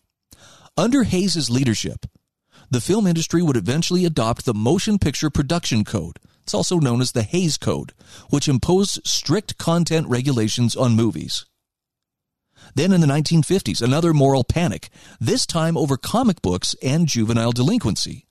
[0.78, 2.06] Under Hays's leadership,
[2.70, 6.18] the film industry would eventually adopt the Motion Picture Production Code.
[6.44, 7.92] It's also known as the Hays Code,
[8.30, 11.46] which imposed strict content regulations on movies.
[12.74, 18.26] Then in the 1950s, another moral panic, this time over comic books and juvenile delinquency.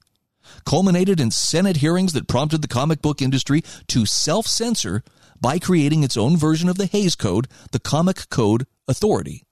[0.64, 5.03] Culminated in Senate hearings that prompted the comic book industry to self censor
[5.38, 9.45] by creating its own version of the Hays Code, the Comic Code Authority.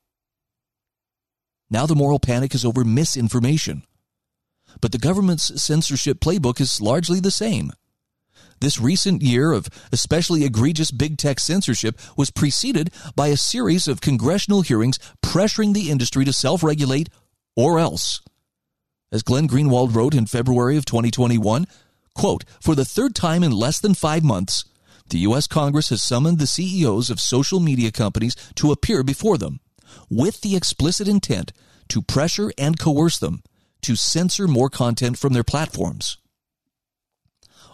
[1.70, 3.82] Now the moral panic is over misinformation.
[4.80, 7.72] But the government's censorship playbook is largely the same.
[8.60, 14.00] This recent year of especially egregious big tech censorship was preceded by a series of
[14.00, 17.08] congressional hearings pressuring the industry to self regulate
[17.54, 18.20] or else.
[19.12, 21.66] As Glenn Greenwald wrote in February of 2021,
[22.14, 24.64] quote, For the third time in less than five months,
[25.08, 25.46] the U.S.
[25.46, 29.60] Congress has summoned the CEOs of social media companies to appear before them
[30.10, 31.52] with the explicit intent
[31.88, 33.42] to pressure and coerce them
[33.82, 36.18] to censor more content from their platforms.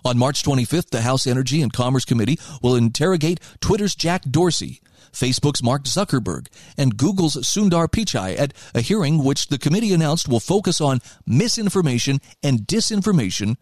[0.04, 5.62] On March 25th, the House Energy and Commerce Committee will interrogate Twitter's Jack Dorsey, Facebook's
[5.62, 10.80] Mark Zuckerberg, and Google's Sundar Pichai at a hearing which the committee announced will focus
[10.80, 13.56] on misinformation and disinformation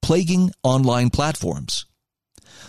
[0.00, 1.84] plaguing online platforms.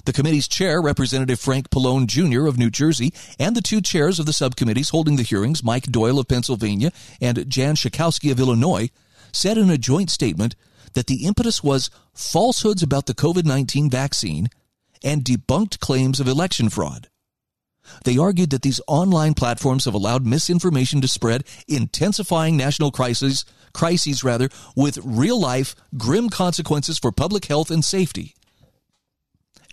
[0.05, 2.47] The committee's chair, Representative Frank Pallone Jr.
[2.47, 6.19] of New Jersey, and the two chairs of the subcommittees holding the hearings, Mike Doyle
[6.19, 6.91] of Pennsylvania
[7.21, 8.89] and Jan Schakowsky of Illinois,
[9.31, 10.55] said in a joint statement
[10.93, 14.49] that the impetus was falsehoods about the COVID 19 vaccine
[15.03, 17.09] and debunked claims of election fraud.
[18.05, 24.23] They argued that these online platforms have allowed misinformation to spread, intensifying national crises, crises
[24.23, 28.35] rather, with real life, grim consequences for public health and safety.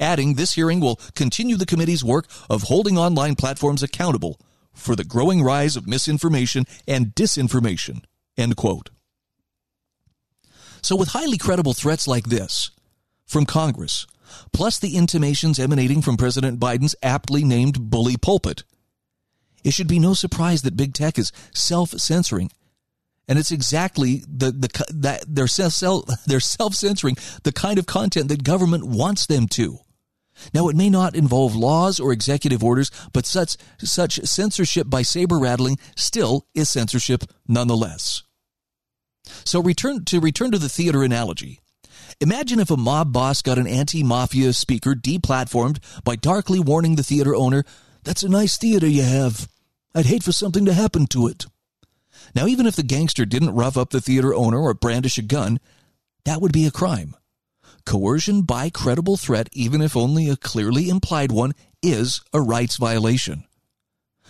[0.01, 4.41] Adding, this hearing will continue the committee's work of holding online platforms accountable
[4.73, 8.03] for the growing rise of misinformation and disinformation.
[8.37, 8.89] End quote.
[10.83, 12.71] So, with highly credible threats like this
[13.27, 14.07] from Congress,
[14.55, 18.65] plus the intimations emanating from President Biden's aptly named bully pulpit,
[19.63, 22.51] it should be no surprise that big tech is self censoring.
[23.29, 25.47] And it's exactly the, the that they're
[26.41, 29.81] self censoring the kind of content that government wants them to.
[30.55, 35.39] Now, it may not involve laws or executive orders, but such such censorship by saber
[35.39, 38.23] rattling still is censorship nonetheless.
[39.45, 41.61] So return to return to the theater analogy.
[42.21, 47.35] Imagine if a mob boss got an anti-mafia speaker deplatformed by darkly warning the theater
[47.35, 47.65] owner,
[48.05, 49.49] "That's a nice theater you have.
[49.95, 51.47] I'd hate for something to happen to it."
[52.35, 55.61] Now, even if the gangster didn't rough up the theater owner or brandish a gun,
[56.25, 57.17] that would be a crime.
[57.85, 61.53] Coercion by credible threat, even if only a clearly implied one,
[61.83, 63.45] is a rights violation.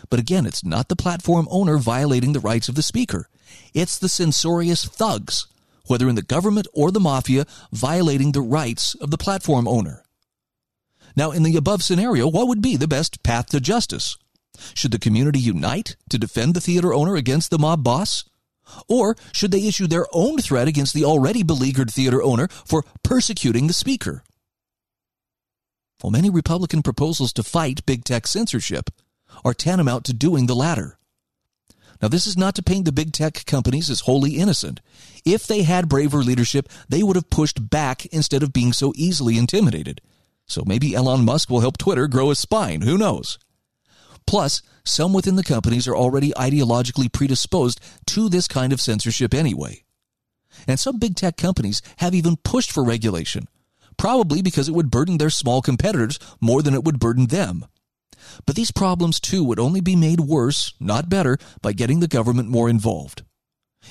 [0.09, 3.29] But again, it's not the platform owner violating the rights of the speaker.
[3.75, 5.47] It's the censorious thugs,
[5.87, 10.05] whether in the government or the mafia, violating the rights of the platform owner.
[11.17, 14.17] Now, in the above scenario, what would be the best path to justice?
[14.75, 18.25] Should the community unite to defend the theater owner against the mob boss?
[18.89, 23.67] Or should they issue their own threat against the already beleaguered theater owner for persecuting
[23.67, 24.23] the speaker?
[26.03, 28.91] Well, many Republican proposals to fight big tech censorship
[29.45, 30.99] are tantamount to doing the latter.
[32.01, 34.81] Now, this is not to paint the big tech companies as wholly innocent.
[35.25, 39.37] If they had braver leadership, they would have pushed back instead of being so easily
[39.37, 40.01] intimidated.
[40.47, 42.81] So maybe Elon Musk will help Twitter grow a spine.
[42.81, 43.39] Who knows?
[44.31, 49.83] Plus, some within the companies are already ideologically predisposed to this kind of censorship anyway.
[50.69, 53.49] And some big tech companies have even pushed for regulation,
[53.97, 57.67] probably because it would burden their small competitors more than it would burden them.
[58.47, 62.49] But these problems too would only be made worse, not better, by getting the government
[62.49, 63.25] more involved.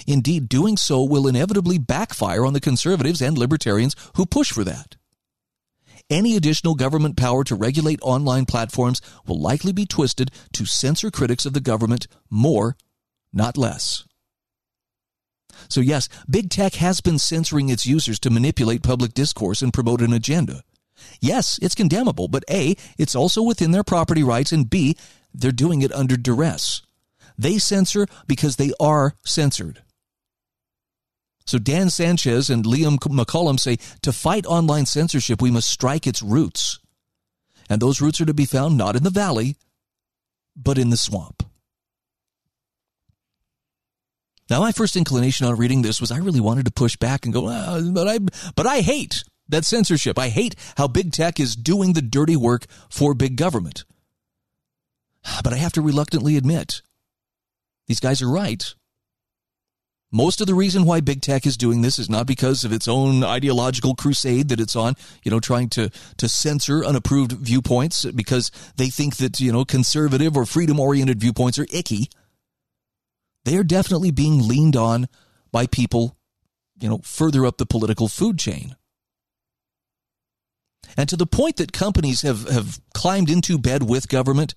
[0.08, 4.96] Indeed, doing so will inevitably backfire on the conservatives and libertarians who push for that.
[6.10, 11.46] Any additional government power to regulate online platforms will likely be twisted to censor critics
[11.46, 12.76] of the government more,
[13.32, 14.06] not less.
[15.68, 20.02] So, yes, big tech has been censoring its users to manipulate public discourse and promote
[20.02, 20.64] an agenda.
[21.22, 24.98] Yes, it's condemnable, but A, it's also within their property rights, and B,
[25.34, 26.82] they're doing it under duress.
[27.38, 29.84] They censor because they are censored.
[31.50, 36.22] So Dan Sanchez and Liam McCollum say to fight online censorship, we must strike its
[36.22, 36.78] roots.
[37.68, 39.58] And those roots are to be found not in the valley,
[40.56, 41.42] but in the swamp.
[44.48, 47.34] Now, my first inclination on reading this was I really wanted to push back and
[47.34, 48.20] go, ah, but I,
[48.56, 50.20] but I hate that censorship.
[50.20, 53.86] I hate how big tech is doing the dirty work for big government.
[55.44, 56.84] But I have to reluctantly admit,
[57.88, 58.76] these guys are right.
[60.12, 62.88] Most of the reason why big tech is doing this is not because of its
[62.88, 68.50] own ideological crusade that it's on, you know, trying to, to censor unapproved viewpoints because
[68.76, 72.10] they think that, you know, conservative or freedom oriented viewpoints are icky.
[73.46, 75.08] They are definitely being leaned on
[75.52, 76.18] by people,
[76.82, 78.76] you know, further up the political food chain.
[80.98, 84.56] And to the point that companies have, have climbed into bed with government.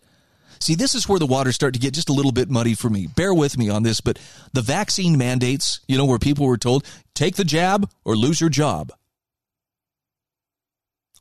[0.63, 2.89] See, this is where the waters start to get just a little bit muddy for
[2.89, 3.09] me.
[3.09, 4.19] Bear with me on this, but
[4.53, 8.49] the vaccine mandates, you know, where people were told, take the jab or lose your
[8.49, 8.93] job.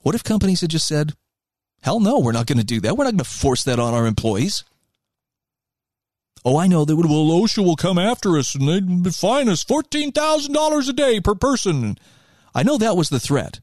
[0.01, 1.13] What if companies had just said,
[1.81, 2.95] hell no, we're not going to do that.
[2.95, 4.63] We're not going to force that on our employees.
[6.45, 7.07] Oh, I know they would.
[7.07, 11.19] Well, OSHA will come after us and they'd fine us fourteen thousand dollars a day
[11.19, 11.97] per person.
[12.53, 13.59] I know that was the threat,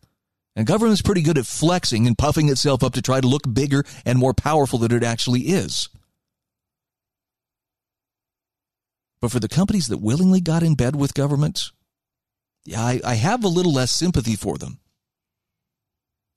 [0.59, 3.84] and government's pretty good at flexing and puffing itself up to try to look bigger
[4.04, 5.88] and more powerful than it actually is.
[9.20, 11.70] But for the companies that willingly got in bed with government,
[12.64, 14.80] yeah, I, I have a little less sympathy for them.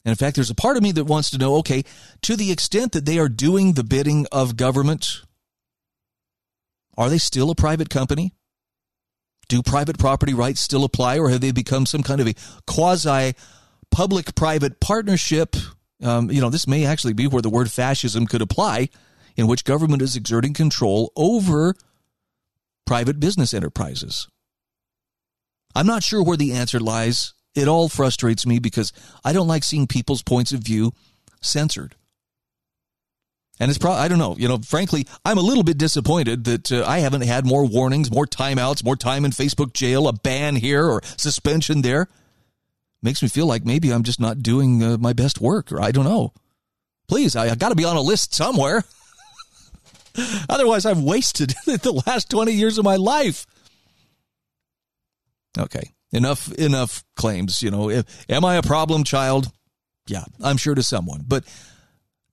[0.06, 1.84] And in fact, there's a part of me that wants to know okay,
[2.22, 5.24] to the extent that they are doing the bidding of government,
[6.96, 8.36] are they still a private company?
[9.50, 12.36] Do private property rights still apply, or have they become some kind of a
[12.68, 13.34] quasi
[13.92, 15.56] public private partnership?
[16.02, 18.90] Um, you know, this may actually be where the word fascism could apply,
[19.36, 21.76] in which government is exerting control over
[22.86, 24.28] private business enterprises.
[25.76, 27.34] I'm not sure where the answer lies.
[27.56, 28.92] It all frustrates me because
[29.24, 30.94] I don't like seeing people's points of view
[31.42, 31.96] censored.
[33.60, 36.72] And it's probably, I don't know, you know, frankly, I'm a little bit disappointed that
[36.72, 40.56] uh, I haven't had more warnings, more timeouts, more time in Facebook jail, a ban
[40.56, 42.08] here or suspension there.
[43.04, 45.92] Makes me feel like maybe I'm just not doing uh, my best work, or I
[45.92, 46.34] don't know.
[47.08, 48.84] Please, I, I got to be on a list somewhere.
[50.50, 53.46] Otherwise, I've wasted the last 20 years of my life.
[55.58, 57.62] Okay, enough, enough claims.
[57.62, 59.52] You know, if, am I a problem child?
[60.08, 61.24] Yeah, I'm sure to someone.
[61.28, 61.44] But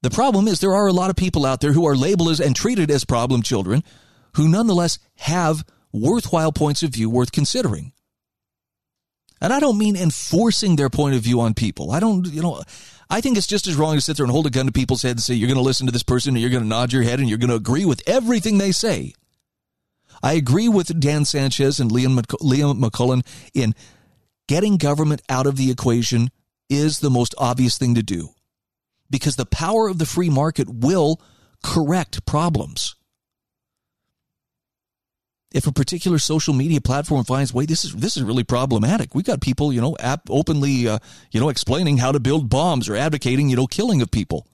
[0.02, 2.40] the problem is there are a lot of people out there who are labeled as
[2.40, 3.82] and treated as problem children
[4.36, 7.92] who nonetheless have worthwhile points of view worth considering.
[9.40, 11.92] And I don't mean enforcing their point of view on people.
[11.92, 12.62] I don't, you know,
[13.10, 15.02] I think it's just as wrong to sit there and hold a gun to people's
[15.02, 16.92] head and say, you're going to listen to this person and you're going to nod
[16.92, 19.14] your head and you're going to agree with everything they say.
[20.22, 23.24] I agree with Dan Sanchez and Liam, Liam McCullen
[23.54, 23.74] in
[24.48, 26.30] getting government out of the equation
[26.68, 28.30] is the most obvious thing to do
[29.10, 31.20] because the power of the free market will
[31.62, 32.94] correct problems.
[35.50, 39.14] If a particular social media platform finds, wait, this is this is really problematic.
[39.14, 39.96] We got people, you know,
[40.28, 40.98] openly, uh,
[41.30, 44.46] you know, explaining how to build bombs or advocating, you know, killing of people.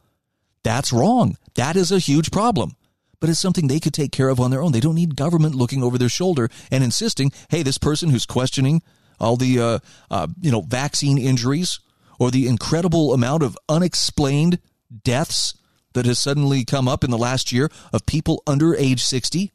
[0.63, 1.37] That's wrong.
[1.55, 2.77] That is a huge problem.
[3.21, 4.73] But it's something they could take care of on their own.
[4.73, 8.83] They don't need government looking over their shoulder and insisting, hey, this person who's questioning
[9.19, 9.79] all the, uh,
[10.11, 11.81] uh, you know, vaccine injuries
[12.19, 14.59] or the incredible amount of unexplained
[15.03, 15.55] deaths
[15.95, 19.53] that has suddenly come up in the last year of people under age 60.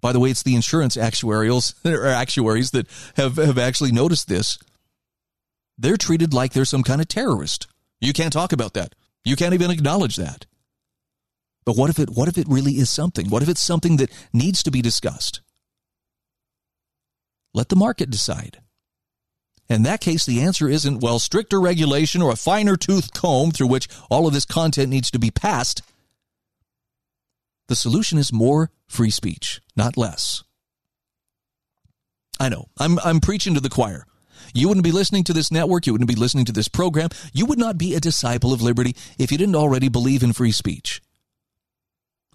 [0.00, 2.86] By the way, it's the insurance actuarials or actuaries that
[3.16, 4.58] have, have actually noticed this.
[5.76, 7.66] They're treated like they're some kind of terrorist.
[8.00, 8.94] You can't talk about that.
[9.24, 10.46] You can't even acknowledge that.
[11.64, 13.28] But what if it what if it really is something?
[13.28, 15.42] What if it's something that needs to be discussed?
[17.52, 18.60] Let the market decide.
[19.68, 23.66] In that case, the answer isn't, well, stricter regulation or a finer tooth comb through
[23.66, 25.82] which all of this content needs to be passed.
[27.68, 30.42] The solution is more free speech, not less.
[32.40, 34.06] I know, I'm, I'm preaching to the choir.
[34.54, 37.44] You wouldn't be listening to this network, you wouldn't be listening to this program, you
[37.46, 41.02] would not be a disciple of liberty if you didn't already believe in free speech.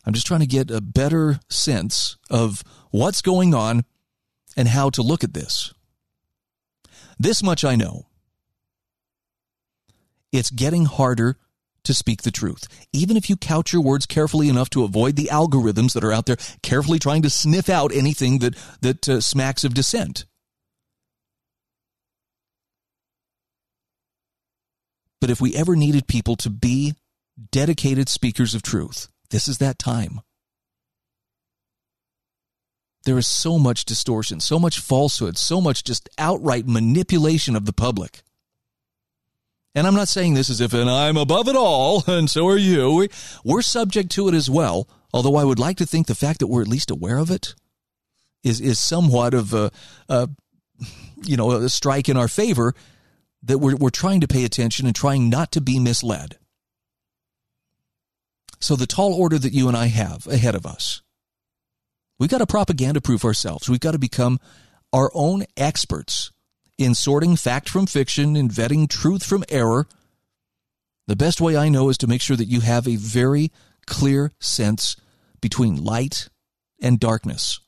[0.05, 2.61] I'm just trying to get a better sense of
[2.91, 3.86] what's going on
[4.55, 5.73] and how to look at this.
[7.17, 8.07] This much I know.
[10.31, 11.38] It's getting harder
[11.84, 12.67] to speak the truth.
[12.91, 16.25] Even if you couch your words carefully enough to avoid the algorithms that are out
[16.25, 20.25] there carefully trying to sniff out anything that, that uh, smacks of dissent.
[25.19, 26.95] But if we ever needed people to be
[27.51, 30.21] dedicated speakers of truth, this is that time.
[33.05, 37.73] There is so much distortion, so much falsehood, so much just outright manipulation of the
[37.73, 38.21] public.
[39.76, 42.57] And I'm not saying this as if and I'm above it all, and so are
[42.57, 43.07] you.
[43.43, 46.47] We're subject to it as well, although I would like to think the fact that
[46.47, 47.55] we're at least aware of it
[48.43, 49.71] is, is somewhat of a,
[50.09, 50.30] a
[51.24, 52.74] you know, a strike in our favor
[53.43, 56.38] that we're, we're trying to pay attention and trying not to be misled.
[58.59, 61.01] So, the tall order that you and I have ahead of us,
[62.19, 63.69] we've got to propaganda proof ourselves.
[63.69, 64.39] We've got to become
[64.93, 66.32] our own experts
[66.78, 69.88] in sorting fact from fiction and vetting truth from error.
[71.07, 73.51] The best way I know is to make sure that you have a very
[73.86, 74.95] clear sense
[75.41, 76.30] between light
[76.82, 77.59] and darkness.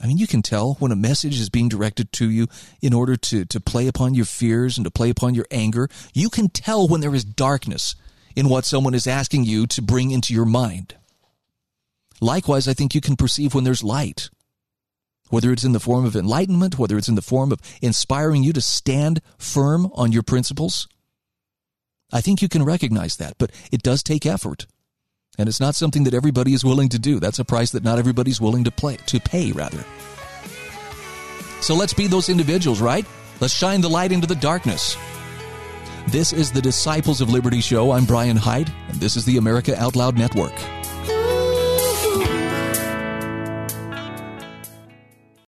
[0.00, 2.48] I mean, you can tell when a message is being directed to you
[2.82, 5.88] in order to, to play upon your fears and to play upon your anger.
[6.12, 7.94] You can tell when there is darkness
[8.34, 10.96] in what someone is asking you to bring into your mind.
[12.20, 14.30] Likewise, I think you can perceive when there's light,
[15.30, 18.52] whether it's in the form of enlightenment, whether it's in the form of inspiring you
[18.52, 20.88] to stand firm on your principles.
[22.12, 24.66] I think you can recognize that, but it does take effort.
[25.36, 27.18] And it's not something that everybody is willing to do.
[27.18, 29.84] That's a price that not everybody's willing to play to pay rather.
[31.60, 33.04] So let's be those individuals, right?
[33.40, 34.96] Let's shine the light into the darkness.
[36.08, 37.90] This is the Disciples of Liberty show.
[37.90, 40.52] I'm Brian Hyde, and this is the America Out Loud Network.